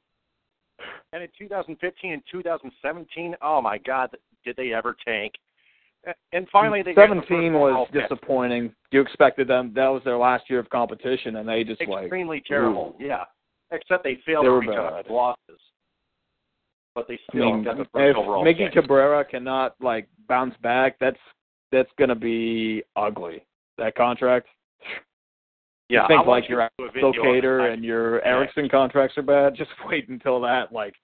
[1.13, 4.17] And in 2015 and 2017, oh my God,
[4.47, 5.35] did they ever tank?
[6.07, 8.75] A- And finally, they got the 17 was disappointing.
[8.91, 9.73] You expected them.
[9.75, 12.97] That was their last year of competition, and they just like extremely terrible.
[12.99, 13.25] Yeah,
[13.71, 15.13] except they failed They to were reach out bad.
[15.13, 15.61] losses.
[16.95, 18.73] But they I still mean, got the first if overall Miggy pick.
[18.73, 21.19] Cabrera cannot like bounce back, that's
[21.71, 23.45] that's gonna be ugly.
[23.79, 24.49] That contract.
[25.89, 28.27] yeah, you think like your to do a video of the Locator and your Yeah.
[28.29, 29.55] Ericsson contracts are bad.
[29.57, 30.95] Just wait until that like.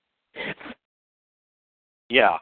[2.08, 2.36] Yeah,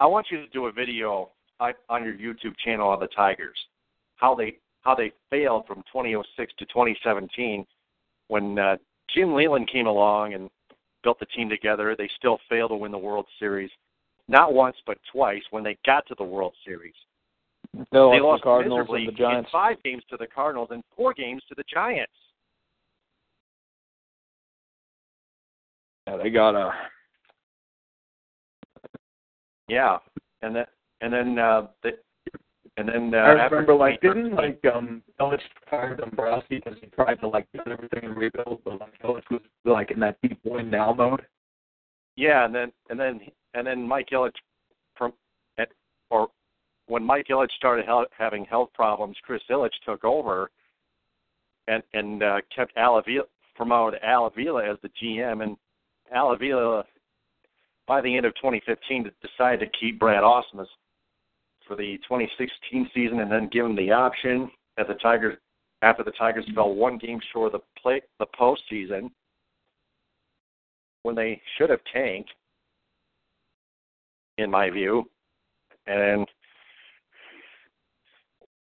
[0.00, 1.30] I want you to do a video
[1.62, 3.56] on on your YouTube channel of the Tigers,
[4.16, 7.64] how they how they failed from 2006 to 2017
[8.28, 8.76] when uh,
[9.14, 10.50] Jim Leyland came along and
[11.04, 11.94] built the team together.
[11.96, 13.70] They still failed to win the World Series,
[14.28, 16.94] not once but twice when they got to the World Series.
[17.74, 19.48] They they lost the Cardinals miserably and the Giants.
[19.48, 22.12] in five games to the Cardinals and four games to the Giants.
[26.06, 26.72] Yeah, they got a.
[29.68, 29.98] Yeah,
[30.42, 30.66] and then
[31.02, 31.90] and then uh, the,
[32.78, 36.86] and then uh, I after remember, like, didn't like um Ilitch fire Dombrowski because he
[36.86, 40.38] tried to like do everything and rebuild, but like Ilitch was like in that deep
[40.44, 41.26] win now mode.
[42.16, 43.20] Yeah, and then and then
[43.54, 44.36] and then Mike Ilitch
[44.96, 45.12] from
[45.58, 45.68] at,
[46.10, 46.28] or
[46.86, 50.50] when Mike Ilitch started hel- having health problems, Chris Ilitch took over
[51.68, 53.24] and and uh, kept Al Avila
[53.54, 55.56] promoted Al Avila as the GM, and
[56.14, 56.84] Al Avila
[57.86, 60.66] by the end of 2015 decided to keep Brad Ausmus
[61.66, 65.36] for the 2016 season, and then give him the option at the Tigers
[65.82, 69.10] after the Tigers fell one game short of the play the postseason
[71.02, 72.30] when they should have tanked,
[74.38, 75.04] in my view,
[75.86, 76.26] and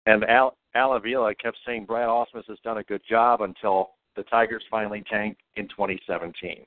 [0.07, 4.22] and Al Al Avila kept saying Brad Ausmus has done a good job until the
[4.24, 6.64] Tigers finally tanked in 2017.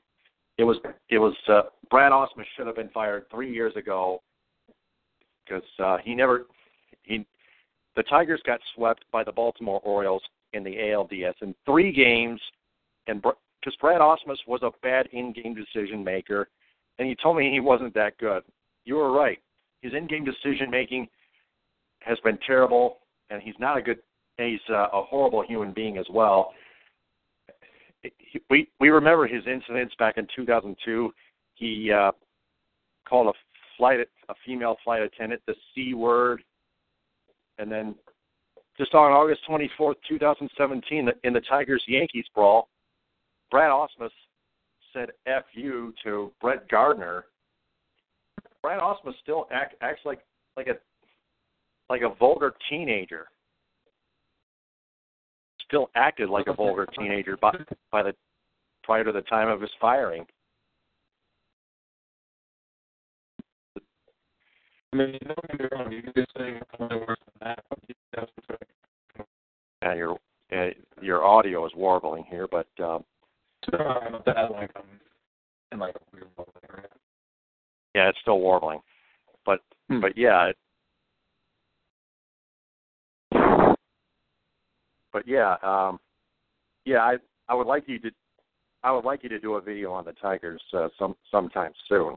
[0.58, 0.78] It was
[1.10, 4.22] it was uh, Brad Ausmus should have been fired three years ago
[5.46, 6.46] because uh, he never
[7.04, 7.26] he
[7.96, 10.22] the Tigers got swept by the Baltimore Orioles
[10.54, 12.42] in the ALDS in three games,
[13.08, 16.50] and because Brad Ausmus was a bad in-game decision maker,
[17.00, 18.44] and you told me he wasn't that good.
[18.84, 19.40] You were right.
[19.82, 21.08] His in-game decision making
[22.00, 24.00] has been terrible, and he's not a good.
[24.38, 26.54] He's uh, a horrible human being as well.
[28.50, 31.12] We we remember his incidents back in 2002.
[31.56, 32.12] He uh,
[33.08, 33.34] called a
[33.78, 34.00] flight
[34.30, 36.44] a female flight attendant the c word,
[37.58, 37.96] and then
[38.78, 42.68] just on August 24th, 2017, in the Tigers Yankees brawl,
[43.50, 44.10] Brad Ausmus
[44.92, 47.26] said "f you" to Brett Gardner.
[48.62, 50.20] Brad Ausmus still act, acts like
[50.58, 50.74] like a
[51.90, 53.28] like a vulgar teenager.
[55.68, 57.52] Still acted like a vulgar teenager by
[57.92, 58.14] by the
[58.84, 60.26] prior to the time of his firing.
[64.96, 65.92] I mean, don't get me wrong.
[65.92, 67.56] You can just say only worse than
[68.16, 68.30] that.
[69.82, 70.18] Yeah, your
[70.56, 70.70] uh,
[71.02, 73.04] your audio is warbling here, but um,
[73.70, 74.52] sorry about that.
[74.52, 74.84] Like I'm
[75.74, 76.28] in like a weird.
[77.94, 78.80] Yeah, it's still warbling,
[79.46, 80.00] but Hmm.
[80.00, 80.58] but yeah, it,
[85.12, 86.00] but yeah, um,
[86.86, 87.00] yeah.
[87.00, 87.18] I
[87.50, 88.12] I would like you to
[88.86, 92.16] I would like you to do a video on the Tigers uh, some sometime soon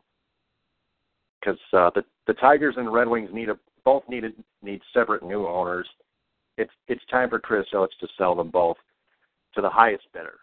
[1.41, 4.31] because uh, the the Tigers and Red Wings need a both need a,
[4.63, 5.89] need separate new owners.
[6.57, 8.77] It's it's time for Chris Ilitch to sell them both
[9.55, 10.39] to the highest bidder.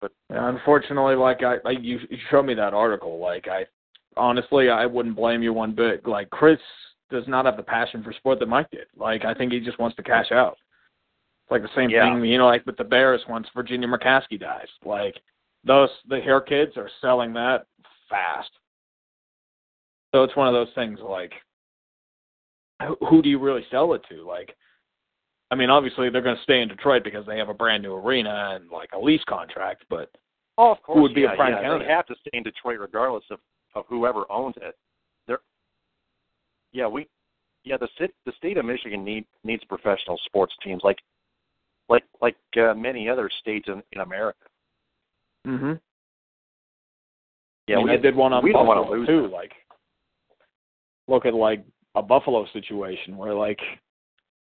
[0.00, 3.18] But Yeah, unfortunately, like I, like you, you showed me that article.
[3.18, 3.64] Like I,
[4.16, 6.06] honestly, I wouldn't blame you one bit.
[6.06, 6.58] Like Chris
[7.10, 8.86] does not have the passion for sport that Mike did.
[8.96, 10.56] Like I think he just wants to cash out.
[11.44, 12.12] It's like the same Yeah.
[12.14, 14.68] thing, you know, like with the Bears once Virginia McCaskey dies.
[14.84, 15.14] Like
[15.64, 17.66] those the hair kids are selling that
[18.10, 18.50] fast.
[20.14, 21.32] So it's one of those things like
[23.08, 24.24] who, do you really sell it to?
[24.24, 24.54] Like
[25.50, 27.94] I mean, obviously they're going to stay in Detroit because they have a brand new
[27.94, 30.10] arena and like a lease contract, but
[30.56, 31.88] oh, of course, Who would be a yeah, prime yeah, candidate?
[31.88, 33.40] They have to stay in Detroit regardless of
[33.74, 34.76] of whoever owns it.
[35.26, 35.40] They're
[36.72, 37.08] yeah we
[37.64, 40.98] yeah the cit, the state of Michigan need needs professional sports teams like
[41.88, 44.46] like like uh, many other states in in America.
[45.44, 45.80] mhm.
[47.66, 49.22] Yeah, I mean, we did one on we don't Buffalo want to lose too.
[49.22, 49.32] them.
[49.32, 49.52] Like,
[51.08, 53.60] look at like a Buffalo situation where like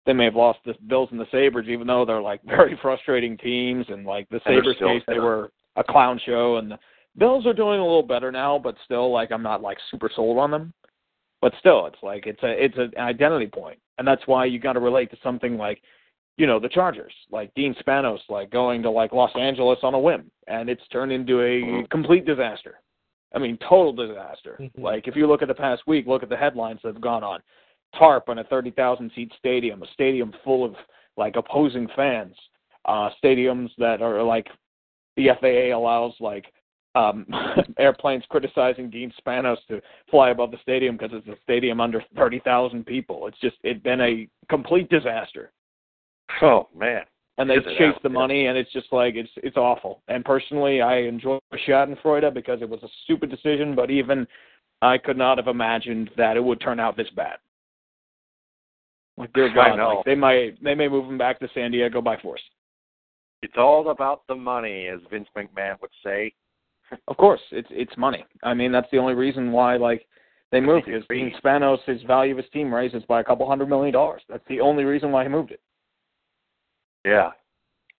[0.05, 3.37] they may have lost the Bills and the Sabres, even though they're like very frustrating
[3.37, 6.79] teams, and like the Sabres still case, they were a clown show, and the
[7.17, 10.37] Bills are doing a little better now, but still, like I'm not like super sold
[10.37, 10.73] on them.
[11.41, 14.73] But still, it's like it's a it's an identity point, and that's why you got
[14.73, 15.81] to relate to something like,
[16.37, 19.99] you know, the Chargers, like Dean Spanos, like going to like Los Angeles on a
[19.99, 21.89] whim, and it's turned into a Mhm.
[21.89, 22.79] complete disaster.
[23.35, 24.57] I mean, total disaster.
[24.59, 24.81] Mhm.
[24.81, 27.23] Like if you look at the past week, look at the headlines that have gone
[27.23, 27.41] on.
[27.93, 30.75] Tarp on a 30,000 seat stadium, a stadium full of
[31.17, 32.35] like opposing fans,
[32.85, 34.47] uh stadiums that are like
[35.17, 36.51] the FAA allows like
[36.95, 37.25] um
[37.77, 42.85] airplanes criticizing Dean Spanos to fly above the stadium because it's a stadium under 30,000
[42.85, 43.27] people.
[43.27, 45.51] It's just it's been a complete disaster
[46.41, 47.03] Oh man,
[47.37, 48.13] and they chase the Yeah.
[48.13, 50.01] money, and it's just like it's it's awful.
[50.07, 54.27] And personally, I enjoy Schadenfreude because it was a stupid decision, but even
[54.81, 57.37] I could not have imagined that it would turn out this bad.
[59.17, 59.95] Like dear God, know.
[59.97, 62.41] like they might they may move him back to San Diego by force.
[63.41, 66.33] it's all about the money, as Vince McMahon would say.
[67.07, 68.23] Of course, it's it's money.
[68.43, 70.05] I mean, that's the only reason why like
[70.51, 71.03] they moved because.
[71.09, 74.21] Dean Spanos, his value of his team raises by a couple hundred million dollars.
[74.29, 75.59] That's the only reason why he moved it.
[77.05, 77.29] Yeah,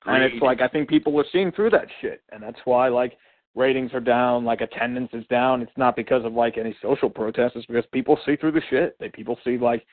[0.04, 3.16] And it's like I think people are seeing through that shit, and that's why like
[3.54, 7.52] ratings are down, like attendance is down, it's not because of like any social protests.
[7.54, 8.96] It's because people see through the shit.
[8.98, 9.86] They people see like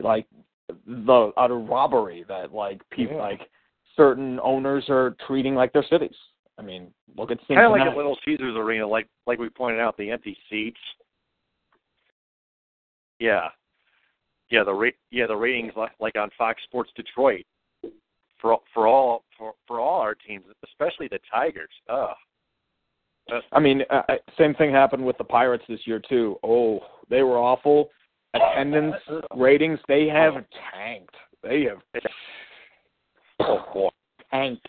[0.00, 0.26] like
[0.86, 3.22] the utter robbery that like people Yeah.
[3.22, 3.40] like
[3.96, 6.16] certain owners are treating like their cities.
[6.58, 9.80] I mean, look at Kind of like at Little Caesars Arena, like like we pointed
[9.80, 10.80] out, the empty seats.
[13.20, 13.48] Yeah,
[14.50, 17.44] yeah, the rate, yeah, the ratings like like on Fox Sports Detroit
[18.40, 21.70] for for all for for all our teams, especially the Tigers.
[21.88, 22.14] Ugh.
[23.52, 24.02] I mean, uh,
[24.38, 26.36] same thing happened with the Pirates this year too.
[26.42, 26.80] Oh,
[27.10, 27.90] they were awful.
[28.34, 28.96] Attendance
[29.36, 30.34] ratings, they have
[30.72, 31.14] tanked.
[31.42, 31.78] They have
[33.40, 33.90] Oh
[34.30, 34.68] tanked.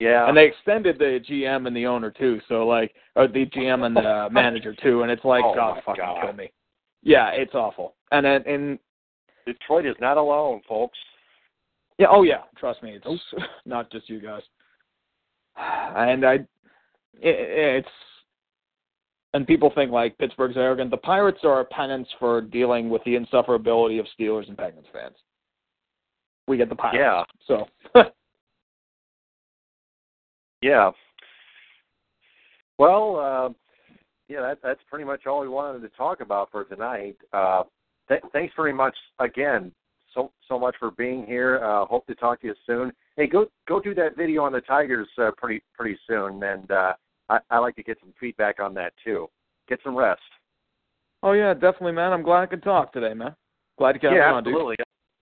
[0.00, 0.28] Yeah.
[0.28, 2.40] And they extended the GM and the owner too.
[2.48, 5.02] So like, or the GM and the manager too.
[5.02, 6.22] And it's like, Oh, God, fucking God.
[6.22, 6.50] kill me.
[7.02, 7.94] Yeah, it's awful.
[8.10, 8.78] And then, and
[9.46, 10.98] Detroit is not alone, folks.
[11.98, 13.22] Yeah, oh yeah, trust me, it's
[13.66, 14.42] not just you guys.
[15.56, 16.46] And I, it,
[17.22, 17.88] it's,
[19.34, 20.90] and people think like Pittsburgh's arrogant.
[20.90, 25.16] The Pirates are a penance for dealing with the insufferability of Steelers and Penguins fans.
[26.46, 26.98] We get the Pirates.
[27.00, 27.24] Yeah.
[27.46, 27.66] So
[30.64, 30.92] Yeah.
[32.78, 33.52] Well, uh,
[34.28, 37.16] yeah, that, that's pretty much all we wanted to talk about for tonight.
[37.34, 37.64] Uh,
[38.08, 39.70] th- thanks very much again,
[40.14, 41.62] so so much for being here.
[41.62, 42.92] Uh, hope to talk to you soon.
[43.16, 46.92] Hey, go go do that video on the Tigers uh, pretty pretty soon, and uh,
[47.28, 49.28] I, I like to get some feedback on that too.
[49.68, 50.20] Get some rest.
[51.22, 52.12] Oh yeah, definitely, man.
[52.12, 53.34] I'm glad I could talk today, man.
[53.78, 54.52] Glad to get yeah, on, dude.
[54.54, 54.76] absolutely.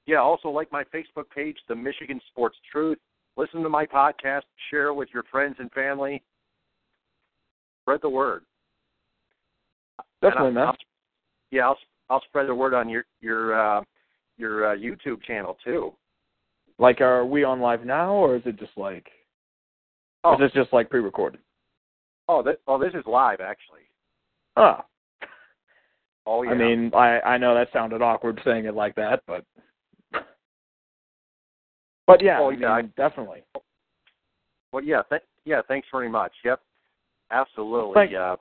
[0.06, 2.98] Yeah, also like my Facebook page, The Michigan Sports Truth.
[3.36, 6.22] Listen to my podcast, share it with your friends and family.
[7.82, 8.42] Spread the word.
[10.20, 10.64] Definitely, And man.
[10.64, 10.76] I'll, I'll,
[11.50, 11.78] yeah, I'll
[12.10, 13.82] I'll spread the word on your your uh,
[14.42, 15.94] your uh, YouTube channel too.
[16.78, 19.06] Like, are we on live now, or is it just like,
[20.24, 20.34] Oh.
[20.34, 21.40] is this just like pre-recorded?
[22.28, 23.80] Oh, this, oh, this is live actually.
[24.56, 24.84] Ah,
[26.26, 26.50] Oh yeah.
[26.50, 29.44] I mean, I I know that sounded awkward saying it like that, but,
[32.06, 33.42] but yeah, Oh, I mean, yeah, I- definitely.
[34.72, 35.62] well, yeah, th- yeah.
[35.66, 36.32] Thanks very much.
[36.44, 36.60] Yep,
[37.32, 37.94] absolutely.
[37.94, 38.36] Thank- uh,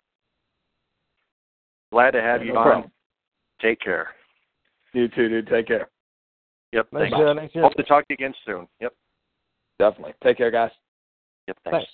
[1.92, 2.92] glad to have you on.
[3.62, 4.10] Take care.
[4.94, 5.48] You too, dude.
[5.48, 5.90] Take care.
[6.74, 6.88] Yep.
[6.92, 7.18] Nice, thanks.
[7.18, 7.50] uh, nice.
[7.56, 8.68] Hope to talk to you again soon.
[8.80, 8.94] Yep.
[9.80, 10.14] Definitely.
[10.24, 10.72] Take care, guys.
[11.48, 11.58] Yep.
[11.64, 11.78] Thanks.
[11.78, 11.92] Thanks.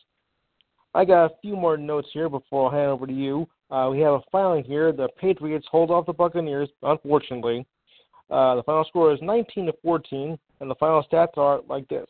[0.94, 3.48] I got a few more notes here before I'll hand over to you.
[3.70, 4.92] Uh, we have a filing here.
[4.92, 7.66] The Patriots hold off the Buccaneers, unfortunately.
[8.30, 12.08] Uh, the final score is 19 to 14, and the final stats are like this: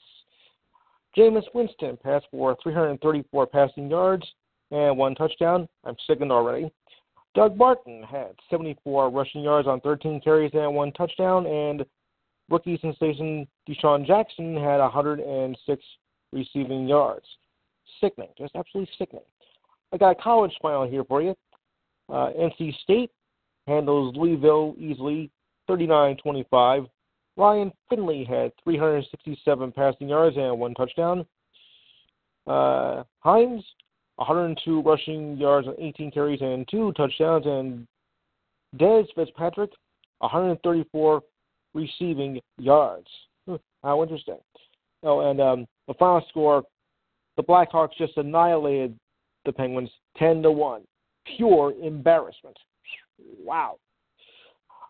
[1.17, 4.25] Jameis Winston passed for 334 passing yards
[4.71, 5.67] and one touchdown.
[5.83, 6.71] I'm sickened already.
[7.35, 11.85] Doug Martin had 74 rushing yards on 13 carries and one touchdown, and
[12.49, 15.83] rookie sensation DeSean Jackson had 106
[16.31, 17.25] receiving yards.
[18.01, 19.23] Sickening, just absolutely sickening.
[19.93, 21.35] I got a college final here for you.
[22.09, 23.11] Uh, NC State
[23.67, 25.29] handles Louisville easily,
[25.69, 26.87] 39-25.
[27.35, 31.25] Ryan Finley had 367 passing yards and one touchdown.
[32.47, 33.63] Uh, Hines,
[34.17, 37.87] 102 rushing yards on 18 carries and two touchdowns, and
[38.77, 39.71] Dez Fitzpatrick,
[40.19, 41.21] 134
[41.73, 43.07] receiving yards.
[43.47, 44.37] Hmm, how interesting.
[45.03, 46.63] Oh, and um, the final score:
[47.37, 48.97] the Blackhawks just annihilated
[49.45, 50.81] the Penguins 10 to one.
[51.37, 52.57] Pure embarrassment.
[53.43, 53.77] Wow.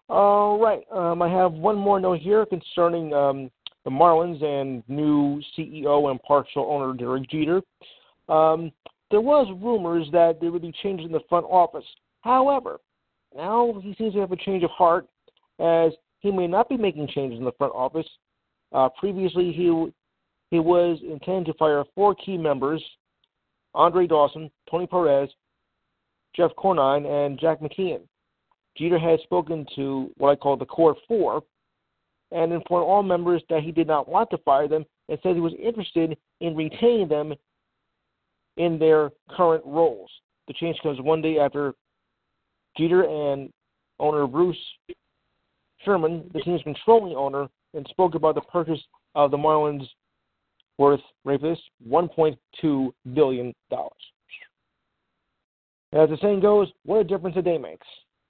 [0.09, 0.83] All right.
[0.91, 3.51] Um, I have one more note here concerning um,
[3.83, 7.61] the Marlins and new CEO and partial owner Derek Jeter.
[8.29, 8.71] Um,
[9.09, 11.85] there was rumors that there would be changes in the front office.
[12.21, 12.79] However,
[13.35, 15.07] now he seems to have a change of heart,
[15.59, 18.07] as he may not be making changes in the front office.
[18.73, 19.91] Uh, previously, he
[20.49, 22.83] he was intended to fire four key members:
[23.73, 25.29] Andre Dawson, Tony Perez,
[26.35, 28.01] Jeff Conine, and Jack McKeon.
[28.77, 31.43] Jeter had spoken to what I call the core four,
[32.31, 35.41] and informed all members that he did not want to fire them, and said he
[35.41, 37.33] was interested in retaining them
[38.57, 40.09] in their current roles.
[40.47, 41.73] The change comes one day after
[42.77, 43.51] Jeter and
[43.99, 44.57] owner Bruce
[45.83, 48.79] Sherman, the team's controlling owner, and spoke about the purchase
[49.15, 49.87] of the Marlins
[50.77, 53.53] worth, this, $1.2 billion.
[55.93, 57.87] As the saying goes, what a difference a day makes.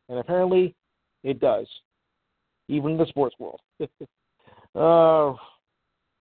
[0.10, 0.76] And apparently,
[1.24, 1.68] it does,
[2.70, 3.60] even in the sports world.
[4.76, 5.38] uh, all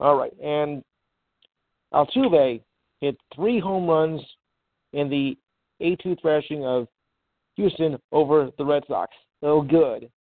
[0.00, 0.32] right.
[0.42, 0.82] And
[1.92, 2.60] Altuve
[3.06, 4.20] hit three home runs
[4.92, 5.36] in the
[5.80, 6.88] 8 2 thrashing of
[7.56, 9.12] Houston over the Red Sox.
[9.42, 10.10] Oh, good.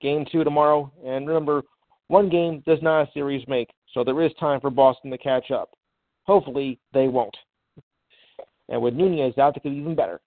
[0.00, 0.92] Game two tomorrow.
[1.04, 1.62] And remember,
[2.08, 5.50] one game does not a series make, so there is time for Boston to catch
[5.50, 5.70] up.
[6.24, 7.36] Hopefully, they won't.
[8.68, 10.20] And with Nunez out, it could be even better.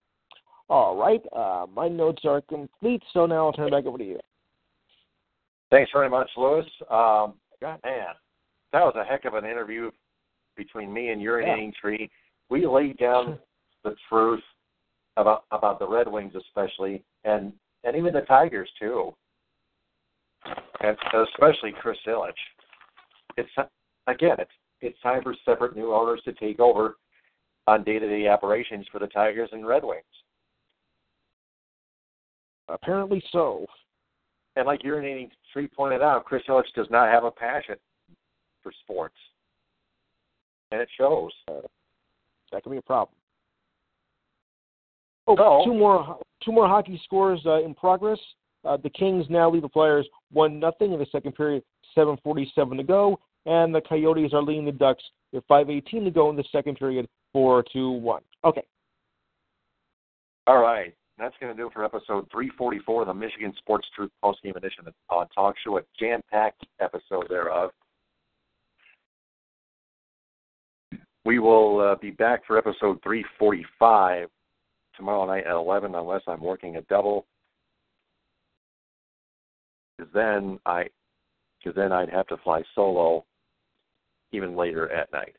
[0.68, 4.04] All right, uh, my notes are complete, so now I'll turn it back over to
[4.04, 4.20] you.
[5.70, 6.66] Thanks very much, Lewis.
[6.90, 8.08] Um, God, man,
[8.74, 9.92] that was a heck of an interview
[10.56, 11.82] between me and Urinating yeah.
[11.82, 12.10] Tree.
[12.50, 13.40] We laid down
[13.84, 14.44] the truth
[15.18, 17.54] about about the Red Wings, especially, and
[17.84, 19.14] and even the Tigers too,
[20.82, 22.32] and especially Chris Ilitch.
[23.38, 23.50] It's
[24.08, 24.52] again, it's
[24.82, 26.98] it's time for separate new owners to take over
[27.68, 30.04] on day-to-day operations for the Tigers and Red Wings.
[32.70, 33.66] Apparently so.
[34.56, 37.76] And like urinating tree pointed out, Chris Ilitch does not have a passion
[38.64, 39.16] for sports,
[40.72, 41.32] and it shows.
[41.48, 41.62] Uh,
[42.52, 43.16] that could be a problem.
[45.28, 45.62] Oh, no.
[45.66, 48.20] two more two more hockey scores uh, in progress.
[48.64, 51.64] Uh, the Kings now lead the Flyers one nothing in the second period,
[51.94, 56.04] seven forty seven to go, and the Coyotes are leading the Ducks with five eighteen
[56.04, 58.22] to go in the second period, four two one.
[58.44, 58.64] Okay.
[60.48, 60.94] All right.
[61.18, 64.84] That's going to do it for episode 344 of the Michigan Sports Truth Postgame Edition
[65.10, 67.72] on TalkShoe, a jam-packed episode thereof.
[71.26, 74.30] We will uh, be back for episode 345
[74.96, 77.26] tomorrow night at 11 unless I'm working a double.
[79.98, 80.86] Because then I,
[81.60, 83.26] because then I'd have to fly solo
[84.32, 85.36] even later at night.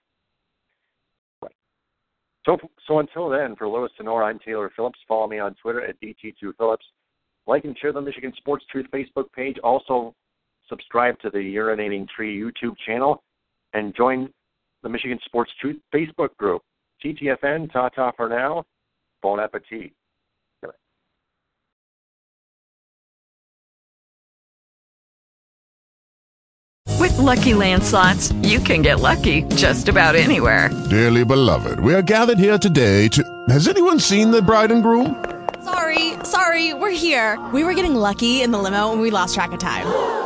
[1.41, 1.55] Right.
[2.45, 2.59] So,
[2.89, 4.99] so until then, for Lois Sonora, I'm Taylor Phillips.
[5.07, 6.79] Follow me on Twitter at DT2Phillips.
[7.47, 9.57] Like and share the Michigan Sports Truth Facebook page.
[9.63, 10.15] Also,
[10.69, 13.23] subscribe to the Urinating Tree YouTube channel
[13.73, 14.33] and join
[14.87, 16.63] the Michigan Sports Truth Facebook group.
[17.05, 18.63] TTFN, ta ta for now.
[19.21, 19.93] Bon appetit.
[27.01, 30.71] With lucky landslots, you can get lucky just about anywhere.
[30.89, 33.25] Dearly beloved, we are gathered here today to.
[33.49, 35.25] Has anyone seen the bride and groom?
[35.65, 37.45] Sorry, sorry, we're here.
[37.53, 40.26] We were getting lucky in the limo and we lost track of time.